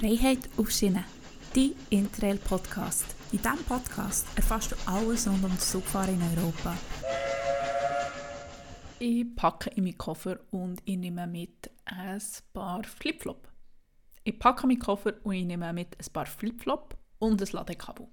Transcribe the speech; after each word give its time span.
Freiheit 0.00 0.48
auf 0.56 0.70
Schiene, 0.70 1.04
dein 1.54 1.74
Interrail-Podcast. 1.90 3.04
In 3.32 3.42
diesem 3.42 3.62
Podcast 3.66 4.26
erfährst 4.34 4.72
du 4.72 4.76
alles 4.86 5.28
rund 5.28 5.44
um 5.44 5.50
das 5.50 5.72
Zugfahren 5.72 6.14
in 6.14 6.38
Europa. 6.38 6.74
Ich 8.98 9.26
packe 9.36 9.68
in 9.68 9.84
meinen 9.84 9.98
Koffer 9.98 10.38
und 10.52 10.80
ich 10.86 10.96
nehme 10.96 11.26
mit 11.26 11.70
ein 11.84 12.18
paar 12.54 12.82
Flipflop. 12.82 13.46
Ich 14.24 14.38
packe 14.38 14.66
meinen 14.66 14.78
Koffer 14.78 15.12
und 15.22 15.34
ich 15.34 15.44
nehme 15.44 15.70
mit 15.74 15.98
ein 15.98 16.12
paar 16.14 16.24
Flipflop 16.24 16.96
und 17.18 17.42
ein 17.42 17.48
Ladekabel. 17.52 18.08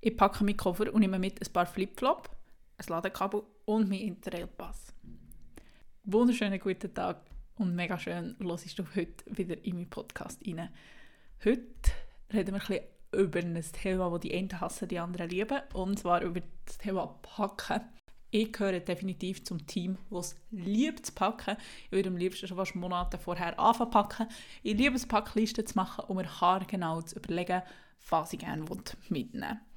Ich 0.00 0.16
packe 0.16 0.42
meinen 0.42 0.56
Koffer 0.56 0.90
und 0.90 1.00
nehme 1.00 1.18
mit 1.18 1.38
ein 1.38 1.52
paar 1.52 1.66
Flipflop, 1.66 2.30
ein 2.78 2.86
Ladekabel 2.88 3.42
und 3.66 3.90
meinen 3.90 4.08
Interrail-Pass. 4.08 4.94
Wunderschönen 6.04 6.58
guten 6.58 6.94
Tag 6.94 7.31
und 7.56 7.74
mega 7.74 7.98
schön, 7.98 8.36
hörst 8.40 8.78
du 8.78 8.84
heute 8.94 9.24
wieder 9.26 9.62
in 9.64 9.76
meinen 9.76 9.90
Podcast 9.90 10.40
rein. 10.46 10.68
Heute 11.44 11.62
reden 12.32 12.54
wir 12.54 12.60
ein 12.60 12.66
bisschen 12.66 12.84
über 13.12 13.38
ein 13.40 13.64
Thema, 13.72 14.10
das 14.10 14.20
die 14.20 14.34
einen 14.34 14.60
hassen, 14.60 14.88
die 14.88 14.98
anderen 14.98 15.28
lieben, 15.28 15.60
und 15.74 15.98
zwar 15.98 16.22
über 16.22 16.40
das 16.64 16.78
Thema 16.78 17.06
Packen. 17.22 17.82
Ich 18.30 18.52
gehöre 18.52 18.80
definitiv 18.80 19.44
zum 19.44 19.66
Team, 19.66 19.98
das 20.10 20.32
es 20.32 20.36
liebt 20.50 21.04
zu 21.04 21.12
packen. 21.12 21.56
Ich 21.84 21.92
würde 21.92 22.08
am 22.08 22.16
liebsten 22.16 22.48
schon 22.48 22.56
fast 22.56 22.74
Monate 22.74 23.18
vorher 23.18 23.58
anfangen 23.58 23.90
packen. 23.90 24.26
Ich 24.62 24.74
liebe 24.74 24.96
es, 24.96 25.06
Packlisten 25.06 25.66
zu 25.66 25.74
machen 25.76 26.04
und 26.06 26.16
mir 26.16 26.40
haargenau 26.40 27.02
zu 27.02 27.16
überlegen, 27.16 27.62
was 28.08 28.32
ich 28.32 28.38
gerne 28.38 28.64
mitnehmen 29.10 29.50
will. 29.50 29.71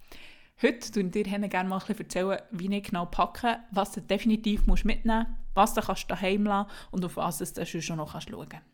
Heute 0.62 0.88
erzähle 0.88 1.08
ich 1.08 1.34
dir 1.34 1.50
gerne 1.50 1.68
mal 1.68 1.82
ein 1.86 1.98
erzählen, 1.98 2.40
wie 2.52 2.74
ich 2.74 2.84
genau 2.84 3.06
packe, 3.06 3.60
was 3.72 3.92
du 3.92 4.02
definitiv 4.02 4.66
mitnehmen 4.68 5.26
musst, 5.28 5.54
was 5.54 5.74
du 5.74 5.82
kannst 5.82 6.10
daheim 6.10 6.46
lassen 6.46 6.70
und 6.92 7.04
auf 7.04 7.18
was 7.18 7.40
du 7.40 7.82
schon 7.82 7.98
noch 7.98 8.22
schauen 8.22 8.48
kannst. 8.48 8.66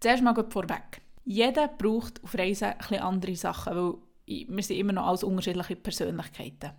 Zuerst 0.00 0.22
mal 0.22 0.34
vorweg. 0.48 1.02
Jeder 1.24 1.68
braucht 1.68 2.24
auf 2.24 2.34
Reisen 2.34 2.72
ein 2.78 3.00
andere 3.00 3.36
Sachen, 3.36 3.76
weil 3.76 3.94
wir 4.26 4.62
sind 4.62 4.78
immer 4.78 4.94
noch 4.94 5.06
als 5.06 5.22
unterschiedliche 5.22 5.76
Persönlichkeiten. 5.76 6.70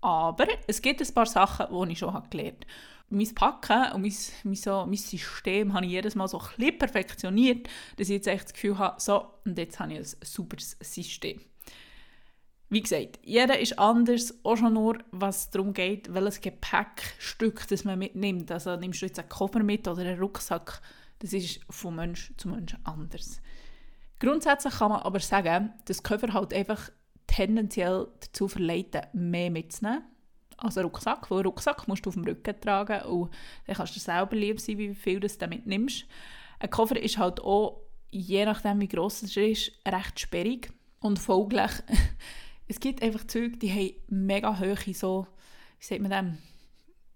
Aber 0.00 0.46
es 0.66 0.80
gibt 0.80 1.02
ein 1.02 1.14
paar 1.14 1.26
Sachen, 1.26 1.66
die 1.70 1.92
ich 1.92 1.98
schon 1.98 2.14
gelernt 2.30 2.64
habe. 2.64 2.72
Mein 3.10 3.34
Packen 3.34 3.92
und 3.92 4.02
mein, 4.02 4.14
mein, 4.44 4.54
so, 4.54 4.86
mein 4.86 4.96
System 4.96 5.74
habe 5.74 5.84
ich 5.84 5.92
jedes 5.92 6.14
Mal 6.14 6.28
so 6.28 6.38
ein 6.38 6.46
bisschen 6.56 6.78
perfektioniert, 6.78 7.68
dass 7.96 8.08
ich 8.08 8.14
jetzt 8.14 8.26
echt 8.26 8.44
das 8.44 8.52
Gefühl 8.54 8.78
habe, 8.78 9.00
so, 9.00 9.26
und 9.44 9.58
jetzt 9.58 9.78
habe 9.78 9.92
ich 9.92 9.98
ein 9.98 10.16
super 10.22 10.56
System. 10.58 11.40
Wie 12.70 12.82
gesagt, 12.82 13.18
jeder 13.22 13.58
ist 13.58 13.78
anders, 13.78 14.34
auch 14.42 14.56
schon 14.56 14.74
nur, 14.74 14.98
was 15.10 15.50
darum 15.50 15.72
geht, 15.72 16.12
welches 16.12 16.40
Gepäckstück 16.40 17.66
das 17.68 17.84
man 17.84 17.98
mitnimmt. 17.98 18.50
Also 18.52 18.76
nimmst 18.76 19.00
du 19.00 19.06
jetzt 19.06 19.18
einen 19.18 19.28
Koffer 19.28 19.62
mit 19.62 19.88
oder 19.88 20.02
einen 20.02 20.20
Rucksack, 20.20 20.82
das 21.20 21.32
ist 21.32 21.60
von 21.70 21.96
Mensch 21.96 22.32
zu 22.36 22.48
Mensch 22.48 22.76
anders. 22.84 23.40
Grundsätzlich 24.20 24.74
kann 24.74 24.90
man 24.90 25.00
aber 25.00 25.20
sagen, 25.20 25.72
dass 25.86 26.02
Koffer 26.02 26.32
halt 26.34 26.52
einfach 26.52 26.90
tendenziell 27.26 28.08
dazu 28.20 28.48
verleiten, 28.48 29.02
mehr 29.12 29.50
mitzunehmen 29.50 30.04
als 30.58 30.76
ein 30.76 30.84
Rucksack. 30.84 31.30
Weil 31.30 31.38
einen 31.38 31.46
Rucksack 31.46 31.88
musst 31.88 32.04
du 32.04 32.10
auf 32.10 32.14
dem 32.14 32.24
Rücken 32.24 32.60
tragen 32.60 33.02
und 33.02 33.32
dann 33.66 33.76
kannst 33.76 33.96
du 33.96 34.00
selber 34.00 34.36
lieb 34.36 34.60
sein, 34.60 34.78
wie 34.78 34.94
viel 34.94 35.20
du 35.20 35.26
mitnimmst. 35.26 35.48
mitnimmst. 35.48 36.06
Ein 36.58 36.70
Koffer 36.70 37.00
ist 37.00 37.18
halt 37.18 37.40
auch, 37.40 37.80
je 38.10 38.44
nachdem 38.44 38.80
wie 38.80 38.88
gross 38.88 39.22
es 39.22 39.36
ist, 39.36 39.72
recht 39.86 40.20
sperrig 40.20 40.70
und 41.00 41.18
folglich 41.18 41.70
es 42.68 42.80
gibt 42.80 43.02
einfach 43.02 43.26
Züge, 43.26 43.56
die 43.56 43.72
haben 43.72 44.26
mega 44.26 44.58
hohe 44.60 44.76
so, 44.94 45.26
wie 45.80 45.84
sagt 45.84 46.02
man 46.02 46.38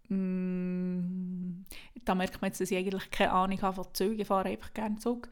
dem, 0.09 1.59
mm, 1.59 1.65
da 2.05 2.15
merkt 2.15 2.41
man 2.41 2.51
jetzt, 2.51 2.61
dass 2.61 2.71
ich 2.71 2.79
eigentlich 2.79 3.11
keine 3.11 3.33
Ahnung 3.33 3.61
habe 3.61 3.77
von 3.77 3.95
Zügen, 3.95 4.21
ich 4.21 4.27
fahre 4.27 4.49
einfach 4.49 4.73
gerne 4.73 4.97
Zug. 4.97 5.29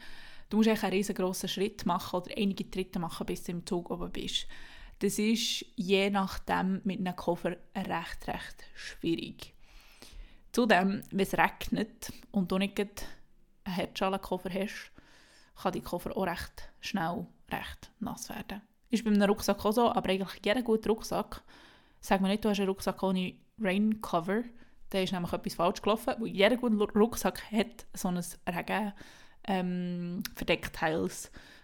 Du 0.50 0.58
musst 0.58 0.68
eigentlich 0.68 0.82
einen 0.82 0.92
riesengroßen 0.92 1.48
Schritt 1.48 1.86
machen 1.86 2.16
oder 2.16 2.36
einige 2.36 2.70
Tritte 2.70 2.98
machen, 2.98 3.26
bis 3.26 3.44
du 3.44 3.52
im 3.52 3.64
Zug 3.66 3.90
oben 3.90 4.10
bist. 4.10 4.46
Das 4.98 5.18
ist 5.18 5.64
je 5.76 6.10
nachdem 6.10 6.82
mit 6.84 6.98
einem 6.98 7.16
Koffer 7.16 7.56
recht, 7.74 8.28
recht 8.28 8.64
schwierig. 8.74 9.54
Zudem, 10.52 11.02
wenn 11.10 11.20
es 11.20 11.38
regnet 11.38 12.12
und 12.32 12.50
du 12.50 12.58
nicht 12.58 12.78
einen 12.78 12.90
Herzschalenkoffer 13.64 14.50
hast, 14.52 14.90
kann 15.62 15.72
die 15.72 15.80
Koffer 15.80 16.16
auch 16.16 16.26
recht 16.26 16.70
schnell 16.80 17.26
recht 17.50 17.90
nass 18.00 18.28
werden. 18.28 18.60
Ist 18.90 19.04
bei 19.04 19.10
einem 19.10 19.22
Rucksack 19.22 19.64
auch 19.64 19.72
so, 19.72 19.92
aber 19.92 20.10
eigentlich 20.10 20.40
jeder 20.44 20.62
gute 20.62 20.88
Rucksack, 20.88 21.42
sag 22.00 22.20
mir 22.20 22.28
nicht, 22.28 22.44
du 22.44 22.48
hast 22.48 22.58
einen 22.58 22.68
Rucksack 22.68 23.02
ohne 23.02 23.34
Raincover, 23.60 24.42
da 24.90 24.98
ist 24.98 25.12
nämlich 25.12 25.32
etwas 25.32 25.54
falsch 25.54 25.82
gelaufen, 25.82 26.14
weil 26.18 26.28
jeder 26.28 26.56
gute 26.56 26.76
Rucksack 26.98 27.42
hat 27.52 27.86
so 27.94 28.08
ein 28.08 28.22
Regen 28.48 28.92
ähm, 29.46 30.22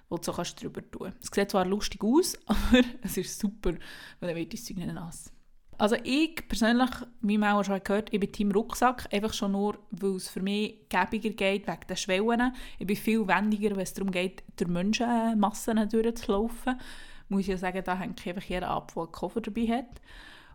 wo 0.08 0.16
du 0.16 0.22
so 0.22 0.32
kannst 0.32 0.62
drüber 0.62 0.88
tun 0.90 1.12
Es 1.20 1.30
sieht 1.32 1.50
zwar 1.50 1.66
lustig 1.66 2.02
aus, 2.02 2.38
aber 2.46 2.82
es 3.02 3.16
ist 3.16 3.38
super, 3.38 3.72
weil 4.20 4.28
dann 4.28 4.36
wird 4.36 4.52
das 4.52 4.64
Zeug 4.64 4.76
nicht 4.76 4.92
nass. 4.92 5.32
Also 5.78 5.96
ich 6.04 6.36
persönlich, 6.48 6.90
wie 7.20 7.36
man 7.36 7.54
auch 7.54 7.64
schon 7.64 7.82
gehört, 7.82 8.12
ich 8.12 8.18
bin 8.18 8.32
Team 8.32 8.50
Rucksack, 8.50 9.12
einfach 9.12 9.34
schon 9.34 9.52
nur, 9.52 9.78
weil 9.90 10.16
es 10.16 10.28
für 10.28 10.40
mich 10.40 10.88
gäbiger 10.88 11.30
geht 11.30 11.66
wegen 11.66 11.86
den 11.86 11.96
Schwellen. 11.98 12.54
Ich 12.78 12.86
bin 12.86 12.96
viel 12.96 13.26
wendiger, 13.28 13.70
wenn 13.76 13.82
es 13.82 13.92
darum 13.92 14.10
geht, 14.10 14.42
durch 14.56 14.70
Menschenmassen 14.70 15.86
durchzulaufen 15.88 16.80
muss 17.28 17.42
ich 17.42 17.48
ja 17.48 17.56
sagen, 17.56 17.82
da 17.84 17.98
hängt 17.98 18.26
einfach 18.26 18.42
jeder 18.42 18.68
ab, 18.68 18.92
der 18.94 19.04
einen 19.04 19.12
Koffer 19.12 19.40
dabei 19.40 19.66
hat. 19.68 20.00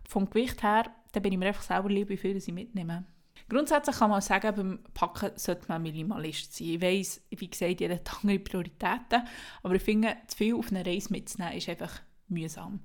Vom 0.08 0.28
Gewicht 0.28 0.62
her, 0.62 0.90
da 1.12 1.20
bin 1.20 1.32
ich 1.32 1.38
mir 1.38 1.46
einfach 1.46 1.62
selber 1.62 1.88
lieb, 1.88 2.08
wie 2.08 2.16
viel 2.16 2.36
ich 2.36 2.46
mitnehme. 2.48 3.04
Grundsätzlich 3.48 3.96
kann 3.96 4.10
man 4.10 4.20
sagen, 4.20 4.54
beim 4.54 4.78
Packen 4.94 5.32
sollte 5.36 5.66
man 5.68 5.82
Minimalist 5.82 6.54
sein. 6.54 6.68
Ich 6.68 6.80
weiss, 6.80 7.20
wie 7.30 7.50
gesagt, 7.50 7.80
jeder 7.80 7.96
hat 7.96 8.10
andere 8.22 8.38
Prioritäten, 8.38 9.22
aber 9.62 9.74
ich 9.74 9.82
finde, 9.82 10.16
zu 10.26 10.36
viel 10.36 10.54
auf 10.54 10.70
eine 10.70 10.86
Reise 10.86 11.12
mitzunehmen, 11.12 11.56
ist 11.56 11.68
einfach 11.68 12.00
mühsam. 12.28 12.80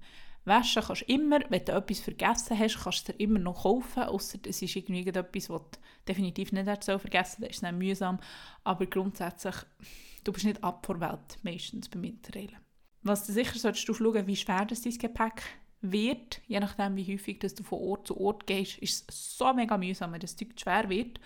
Waschen 0.45 0.81
kannst 0.81 1.01
du 1.01 1.13
immer, 1.13 1.39
wenn 1.49 1.65
du 1.65 1.73
etwas 1.73 1.99
vergessen 1.99 2.57
hast, 2.57 2.81
kannst 2.81 3.07
du 3.07 3.11
dir 3.11 3.19
immer 3.19 3.39
noch 3.39 3.63
kaufen, 3.63 4.03
außer 4.03 4.39
es 4.47 4.61
ist 4.61 4.75
irgendwie 4.75 5.05
etwas, 5.05 5.49
was 5.49 5.61
du 5.61 5.79
definitiv 6.07 6.53
nicht 6.53 6.65
vergessen 6.65 7.11
hast, 7.13 7.39
dann 7.41 7.49
ist 7.49 7.63
es 7.63 7.71
mühsam. 7.71 8.19
Aber 8.63 8.85
grundsätzlich, 8.85 9.55
du 10.23 10.31
bist 10.31 10.45
nicht 10.45 10.63
ab 10.63 10.85
vor 10.85 11.01
Welt, 11.01 11.37
meistens 11.43 11.89
beim 11.89 12.05
Interrailen. 12.05 12.66
Was 13.07 13.25
du 13.25 13.31
sicher 13.31 13.57
solltest 13.57 13.87
du 13.87 13.93
schauen, 13.93 14.27
wie 14.27 14.35
schwer 14.35 14.65
das 14.65 14.81
dein 14.81 14.97
Gepäck 14.97 15.43
wird, 15.81 16.41
je 16.47 16.59
nachdem 16.59 16.95
wie 16.95 17.13
häufig 17.13 17.39
dass 17.39 17.53
du 17.55 17.63
von 17.63 17.79
Ort 17.79 18.07
zu 18.07 18.19
Ort 18.19 18.47
gehst, 18.47 18.77
ist 18.79 19.09
es 19.09 19.37
so 19.37 19.53
mega 19.53 19.77
mühsam, 19.77 20.11
wenn 20.11 20.19
das 20.19 20.35
Zeug 20.35 20.49
schwer 20.59 20.89
wird. 20.89 21.19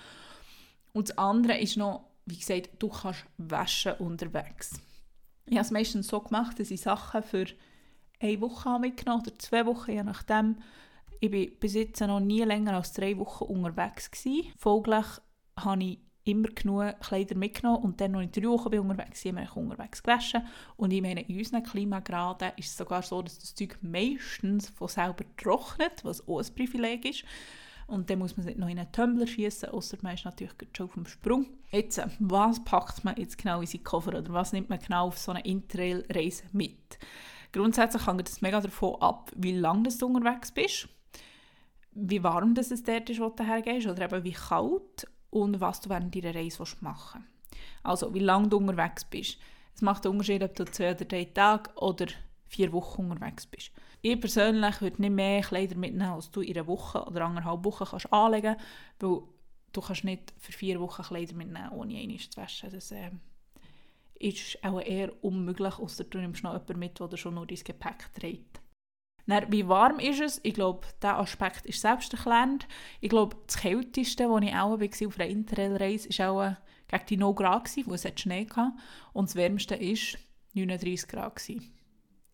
Und 0.93 1.09
das 1.09 1.17
andere 1.17 1.57
ist 1.57 1.77
noch, 1.77 2.05
wie 2.25 2.37
gesagt, 2.37 2.69
du 2.79 2.89
kannst 2.89 3.25
waschen 3.37 3.93
unterwegs. 3.93 4.79
Ich 5.45 5.55
habe 5.55 5.65
es 5.65 5.71
meistens 5.71 6.07
so 6.07 6.19
gemacht, 6.19 6.59
dass 6.59 6.71
ich 6.71 6.81
Sachen 6.81 7.23
für 7.23 7.45
eine 8.19 8.41
Woche 8.41 8.79
mitgenommen 8.79 9.23
oder 9.25 9.39
zwei 9.39 9.65
Wochen, 9.65 9.91
je 9.91 10.03
nachdem. 10.03 10.57
Ich 11.19 11.31
war 11.31 11.45
bis 11.59 11.73
jetzt 11.73 12.01
noch 12.01 12.19
nie 12.19 12.43
länger 12.43 12.75
als 12.75 12.93
drei 12.93 13.17
Wochen 13.17 13.45
unterwegs. 13.45 14.09
Gewesen. 14.11 14.51
Folglich 14.57 15.05
habe 15.55 15.83
ich 15.83 15.99
immer 16.23 16.49
genug 16.49 16.99
Kleider 16.99 17.35
mitgenommen 17.35 17.83
und 17.83 18.01
dann, 18.01 18.15
als 18.15 18.25
ich 18.25 18.31
drei 18.31 18.49
Wochen 18.49 18.69
bin 18.69 18.79
unterwegs 18.81 19.25
habe 19.25 19.41
ich 19.41 19.55
unterwegs 19.55 20.03
gewaschen. 20.03 20.45
Und 20.77 20.91
ich 20.91 21.01
meine, 21.01 21.21
in 21.21 21.37
unseren 21.37 21.63
Klimagraden 21.63 22.51
ist 22.57 22.69
es 22.69 22.77
sogar 22.77 23.01
so, 23.01 23.21
dass 23.21 23.39
das 23.39 23.55
Zeug 23.55 23.77
meistens 23.81 24.69
von 24.69 24.87
selber 24.87 25.25
trocknet, 25.37 26.03
was 26.03 26.27
auch 26.27 26.39
ein 26.39 26.55
Privileg 26.55 27.05
ist. 27.05 27.23
Und 27.87 28.09
dann 28.09 28.19
muss 28.19 28.37
man 28.37 28.41
es 28.41 28.45
nicht 28.45 28.59
noch 28.59 28.69
in 28.69 28.79
einen 28.79 28.91
Tumbler 28.91 29.27
schießen, 29.27 29.69
außer 29.69 29.97
man 30.01 30.13
ist 30.13 30.23
natürlich 30.23 30.53
schon 30.75 30.85
auf 30.85 30.93
dem 30.93 31.05
Sprung. 31.05 31.47
Jetzt, 31.71 32.01
was 32.19 32.63
packt 32.63 33.03
man 33.03 33.17
jetzt 33.17 33.37
genau 33.37 33.59
in 33.59 33.67
seinen 33.67 33.83
Koffer 33.83 34.17
oder 34.17 34.31
was 34.31 34.53
nimmt 34.53 34.69
man 34.69 34.79
genau 34.79 35.07
auf 35.07 35.17
so 35.17 35.31
eine 35.31 35.43
Interrail-Reise 35.43 36.43
mit? 36.53 36.99
Grundsätzlich 37.51 38.07
hängt 38.07 38.29
es 38.29 38.41
mega 38.41 38.61
davon 38.61 39.01
ab, 39.01 39.31
wie 39.35 39.51
lange 39.51 39.89
du 39.89 40.05
unterwegs 40.05 40.51
bist, 40.51 40.87
wie 41.91 42.23
warm 42.23 42.55
das 42.55 42.71
es 42.71 42.83
dort 42.83 43.09
ist, 43.09 43.19
wo 43.19 43.27
du 43.27 43.43
hergehst, 43.43 43.87
oder 43.87 44.05
eben 44.05 44.23
wie 44.23 44.31
kalt 44.31 45.05
und 45.31 45.59
was 45.59 45.81
du 45.81 45.89
während 45.89 46.15
deiner 46.15 46.35
Reise 46.35 46.63
machen 46.81 47.23
willst. 47.23 47.61
Also, 47.83 48.13
wie 48.13 48.19
lange 48.19 48.49
du 48.49 48.57
unterwegs 48.57 49.05
bist. 49.05 49.37
Es 49.73 49.81
macht 49.81 50.05
einen 50.05 50.13
Unterschied, 50.13 50.43
ob 50.43 50.55
du 50.55 50.65
zwei 50.65 50.91
oder 50.91 51.05
drei 51.05 51.25
Tage 51.25 51.71
oder 51.75 52.07
vier 52.45 52.71
Wochen 52.73 53.09
unterwegs 53.09 53.47
bist. 53.47 53.71
Ich 54.01 54.19
persönlich 54.19 54.81
würde 54.81 55.01
nicht 55.01 55.11
mehr 55.11 55.41
Kleider 55.41 55.77
mitnehmen, 55.77 56.11
als 56.11 56.29
du 56.31 56.41
in 56.41 56.55
einer 56.57 56.67
Woche 56.67 57.03
oder 57.05 57.25
anderthalb 57.25 57.63
Wochen 57.63 57.85
kannst 57.85 58.11
anlegen 58.11 58.57
kannst, 58.57 58.65
weil 58.99 59.21
du 59.71 59.81
kannst 59.81 60.03
nicht 60.03 60.33
für 60.37 60.51
vier 60.51 60.79
Wochen 60.81 61.03
Kleider 61.03 61.35
mitnehmen, 61.35 61.69
ohne 61.69 61.97
einmal 61.97 62.17
zu 62.17 62.37
waschen. 62.37 62.71
Das 62.71 62.91
äh, 62.91 63.11
ist 64.19 64.63
auch 64.63 64.81
eher 64.81 65.11
unmöglich, 65.23 65.79
außer 65.79 66.03
du 66.03 66.17
nimmst 66.17 66.43
noch 66.43 66.53
jemanden 66.53 66.79
mit, 66.79 66.99
der 66.99 67.17
schon 67.17 67.35
nur 67.35 67.47
dein 67.47 67.57
Gepäck 67.63 68.13
trägt. 68.13 68.61
Dann, 69.27 69.51
wie 69.51 69.67
warm 69.67 69.99
ist 69.99 70.19
es? 70.19 70.39
Ich 70.43 70.53
glaube, 70.53 70.87
dieser 71.01 71.17
Aspekt 71.19 71.65
ist 71.65 71.81
selbsterklärend. 71.81 72.67
Ich 72.99 73.09
glaube, 73.09 73.37
das 73.45 73.57
Kälteste, 73.57 74.29
wo 74.29 74.37
ich 74.39 74.53
auch 74.53 74.79
war 74.79 75.07
auf 75.07 75.19
einer 75.19 75.29
Interrail-Reise, 75.29 76.09
war 76.19 76.31
auch 76.31 76.41
äh, 76.43 76.55
gegen 76.87 77.05
die 77.07 77.17
0 77.17 77.35
Grad, 77.35 77.69
wo 77.85 77.93
es 77.93 78.03
Schnee 78.17 78.47
hatte. 78.55 78.73
Und 79.13 79.29
das 79.29 79.35
Wärmste 79.35 79.79
war 79.79 80.19
39 80.53 81.07
Grad. 81.07 81.41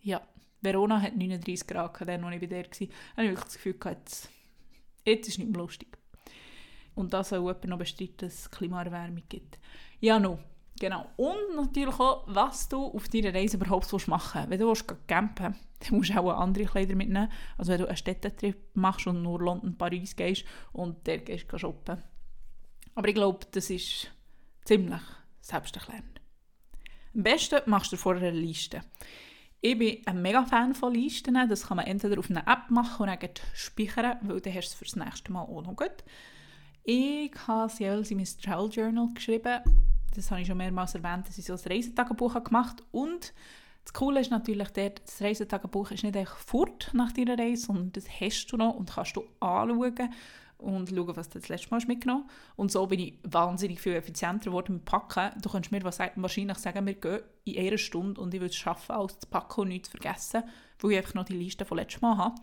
Ja, 0.01 0.21
Verona 0.61 1.01
hat 1.01 1.15
39 1.15 1.67
Grad, 1.67 2.01
als 2.01 2.09
ich 2.09 2.39
bei 2.39 2.47
der 2.47 2.63
war. 2.63 2.71
Ich 2.71 2.89
wirklich 3.17 3.43
das 3.43 3.53
Gefühl, 3.53 3.75
jetzt, 3.85 4.29
jetzt 5.05 5.27
ist 5.27 5.39
nicht 5.39 5.49
mehr 5.49 5.61
lustig. 5.61 5.97
Und 6.95 7.13
das 7.13 7.29
soll 7.29 7.39
jemand 7.39 7.65
noch 7.65 7.77
bestreiten, 7.77 8.17
dass 8.17 8.33
es 8.33 8.51
Klimaerwärmung 8.51 9.23
gibt. 9.29 9.59
Ja, 9.99 10.19
no. 10.19 10.39
Genau. 10.79 11.07
Und 11.15 11.55
natürlich 11.55 11.99
auch, 11.99 12.23
was 12.27 12.69
du 12.69 12.85
auf 12.85 13.07
deiner 13.09 13.33
Reise 13.33 13.57
überhaupt 13.57 13.91
machen 14.07 14.41
willst. 14.41 14.49
Wenn 14.49 14.59
du 14.59 14.67
willst, 14.67 15.07
campen 15.07 15.55
dann 15.79 15.97
musst 15.97 16.09
du 16.09 16.19
auch 16.19 16.39
andere 16.39 16.65
Kleider 16.65 16.95
mitnehmen. 16.95 17.31
Also 17.57 17.71
wenn 17.71 17.79
du 17.79 17.87
einen 17.87 17.97
Städtetrip 17.97 18.75
machst 18.75 19.07
und 19.07 19.21
nur 19.21 19.39
London, 19.39 19.77
Paris 19.77 20.15
gehst 20.15 20.45
und 20.73 21.07
dort 21.07 21.25
gehst 21.25 21.51
du 21.51 21.57
shoppen. 21.57 22.03
Aber 22.95 23.07
ich 23.07 23.15
glaube, 23.15 23.45
das 23.51 23.69
ist 23.69 24.11
ziemlich 24.65 25.01
selbsterklärend. 25.41 26.21
Am 27.15 27.23
besten 27.23 27.61
machst 27.65 27.91
du 27.91 27.97
vorher 27.97 28.29
eine 28.29 28.39
Liste. 28.39 28.81
Ich 29.59 29.77
bin 29.77 30.05
ein 30.05 30.21
mega 30.21 30.45
Fan 30.45 30.75
von 30.75 30.93
Listen. 30.93 31.33
Das 31.49 31.67
kann 31.67 31.77
man 31.77 31.87
entweder 31.87 32.19
auf 32.19 32.29
einer 32.29 32.47
App 32.47 32.69
machen 32.69 33.09
und 33.09 33.23
dann 33.23 33.29
speichern, 33.53 34.17
weil 34.21 34.39
dann 34.41 34.53
hast 34.53 34.69
du 34.69 34.71
es 34.71 34.73
für 34.73 34.85
das 34.85 34.95
nächste 34.95 35.31
Mal 35.31 35.41
auch 35.41 35.63
noch 35.63 35.75
gut. 35.75 36.03
Ich 36.83 37.31
habe 37.47 37.71
es 37.71 38.11
in 38.11 38.17
mein 38.17 38.27
Travel 38.41 38.69
Journal 38.69 39.09
geschrieben. 39.13 39.61
Das 40.17 40.31
habe 40.31 40.41
ich 40.41 40.47
schon 40.47 40.57
mehrmals 40.57 40.95
erwähnt, 40.95 41.27
dass 41.27 41.37
ich 41.37 41.45
so 41.45 41.53
ein 41.53 41.59
Reisetagebuch 41.59 42.43
gemacht 42.43 42.81
habe. 42.81 42.83
Und 42.91 43.33
das 43.83 43.93
Coole 43.93 44.19
ist 44.19 44.31
natürlich, 44.31 44.69
dort, 44.69 45.01
das 45.05 45.21
Reisetagebuch 45.21 45.91
ist 45.91 46.03
nicht 46.03 46.17
einfach 46.17 46.37
fort 46.37 46.89
nach 46.93 47.11
deiner 47.11 47.37
Reise, 47.37 47.67
sondern 47.67 47.91
das 47.93 48.05
hast 48.19 48.47
du 48.47 48.57
noch 48.57 48.75
und 48.75 48.91
kannst 48.91 49.15
du 49.15 49.23
anschauen 49.39 50.09
und 50.57 50.89
schauen, 50.89 51.15
was 51.15 51.29
du 51.29 51.39
das 51.39 51.49
letzte 51.49 51.69
Mal 51.69 51.81
mitgenommen 51.85 52.25
hast. 52.27 52.57
Und 52.57 52.71
so 52.71 52.87
bin 52.87 52.99
ich 52.99 53.19
wahnsinnig 53.23 53.79
viel 53.79 53.93
effizienter 53.93 54.45
geworden 54.45 54.73
mit 54.73 54.85
Packen. 54.85 55.39
Du 55.39 55.49
kannst 55.49 55.71
mir 55.71 55.83
wahrscheinlich 55.83 56.57
sagen, 56.57 56.87
wir 56.87 56.95
gehen 56.95 57.19
in 57.43 57.67
einer 57.67 57.77
Stunde 57.77 58.19
und 58.19 58.33
ich 58.33 58.41
würde 58.41 58.49
es 58.49 58.57
schaffen, 58.57 58.93
alles 58.93 59.19
zu 59.19 59.27
packen 59.27 59.61
und 59.61 59.67
nichts 59.67 59.91
zu 59.91 59.97
vergessen, 59.97 60.43
weil 60.79 60.91
ich 60.91 60.97
einfach 60.97 61.13
noch 61.13 61.25
die 61.25 61.37
Liste 61.37 61.63
von 61.63 61.77
letztem 61.77 62.01
Mal 62.01 62.17
habe. 62.17 62.41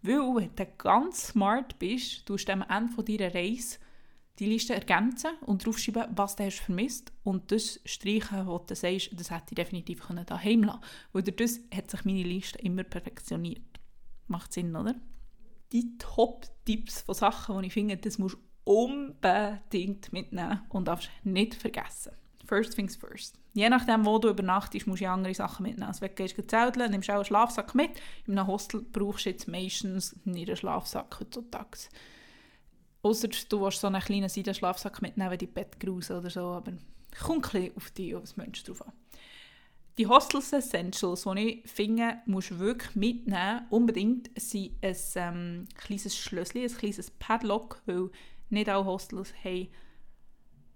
Weil, 0.00 0.34
wenn 0.34 0.56
du 0.56 0.66
ganz 0.78 1.28
smart 1.28 1.78
bist, 1.78 2.26
du 2.26 2.36
am 2.50 2.64
Ende 2.68 3.04
deiner 3.04 3.34
Reise 3.34 3.78
die 4.38 4.46
Liste 4.46 4.74
ergänzen 4.74 5.32
und 5.42 5.64
draufschreiben, 5.64 6.16
was 6.16 6.36
du 6.36 6.44
hast 6.44 6.60
vermisst 6.60 7.12
und 7.22 7.52
das 7.52 7.80
streichen, 7.84 8.46
was 8.46 8.66
du 8.66 8.74
sagst, 8.74 9.10
das 9.14 9.30
hätte 9.30 9.48
ich 9.50 9.56
definitiv 9.56 10.02
daheim 10.26 10.62
lassen 10.64 10.80
können. 10.80 10.92
Weil 11.12 11.22
das 11.22 11.60
hat 11.74 11.90
sich 11.90 12.04
meine 12.04 12.22
Liste 12.22 12.58
immer 12.58 12.84
perfektioniert. 12.84 13.80
Macht 14.28 14.52
Sinn, 14.52 14.74
oder? 14.74 14.94
Die 15.72 15.96
Top-Tipps 15.98 17.02
von 17.02 17.14
Sachen, 17.14 17.60
die 17.60 17.66
ich 17.68 17.72
finde, 17.72 17.96
das 17.96 18.18
musst 18.18 18.36
du 18.36 18.40
unbedingt 18.64 20.12
mitnehmen 20.12 20.62
und 20.70 20.88
darfst 20.88 21.10
nicht 21.24 21.54
vergessen. 21.54 22.12
First 22.46 22.74
things 22.74 22.96
first. 22.96 23.38
Je 23.54 23.68
nachdem, 23.68 24.04
wo 24.04 24.18
du 24.18 24.28
übernachtest, 24.28 24.86
musst 24.86 25.02
du 25.02 25.10
andere 25.10 25.34
Sachen 25.34 25.64
mitnehmen. 25.64 25.88
Also 25.88 26.00
wenn 26.00 26.10
du 26.10 26.14
gehst 26.16 26.50
zelteln, 26.50 26.90
nimmst 26.90 27.08
du 27.08 27.12
auch 27.12 27.16
einen 27.16 27.24
Schlafsack 27.24 27.74
mit. 27.74 27.90
Einem 28.26 28.46
Hostel 28.46 28.82
brauchst 28.82 29.26
du 29.26 29.30
jetzt 29.30 29.48
meistens 29.48 30.16
nicht 30.24 30.48
einen 30.48 30.56
Schlafsack 30.56 31.18
heutzutage. 31.20 31.78
Außer 33.02 33.28
du 33.48 33.60
willst 33.60 33.80
so 33.80 33.88
einen 33.88 34.00
kleinen 34.00 34.28
Seidenschlafsack 34.28 35.02
mitnehmen, 35.02 35.36
die 35.38 35.46
Bettgruse 35.46 36.18
oder 36.18 36.30
so, 36.30 36.40
aber 36.40 36.72
kommt 37.20 37.54
ein 37.54 37.72
auf 37.76 37.90
dich 37.90 38.14
als 38.14 38.36
Mensch 38.36 38.62
drauf 38.62 38.86
an. 38.86 38.92
Die 39.98 40.06
Hostels 40.06 40.52
Essentials, 40.52 41.24
die 41.24 41.62
ich 41.64 41.70
finde, 41.70 42.18
musst 42.24 42.50
du 42.50 42.58
wirklich 42.58 42.96
mitnehmen, 42.96 43.66
unbedingt, 43.68 44.30
sind 44.40 44.72
ein 44.82 44.96
ähm, 45.16 45.68
kleines 45.74 46.16
Schlösschen, 46.16 46.62
ein 46.62 46.74
kleines 46.74 47.10
Padlock, 47.10 47.82
weil 47.84 48.10
nicht 48.48 48.70
alle 48.70 48.86
Hostels 48.86 49.34
haben 49.44 49.68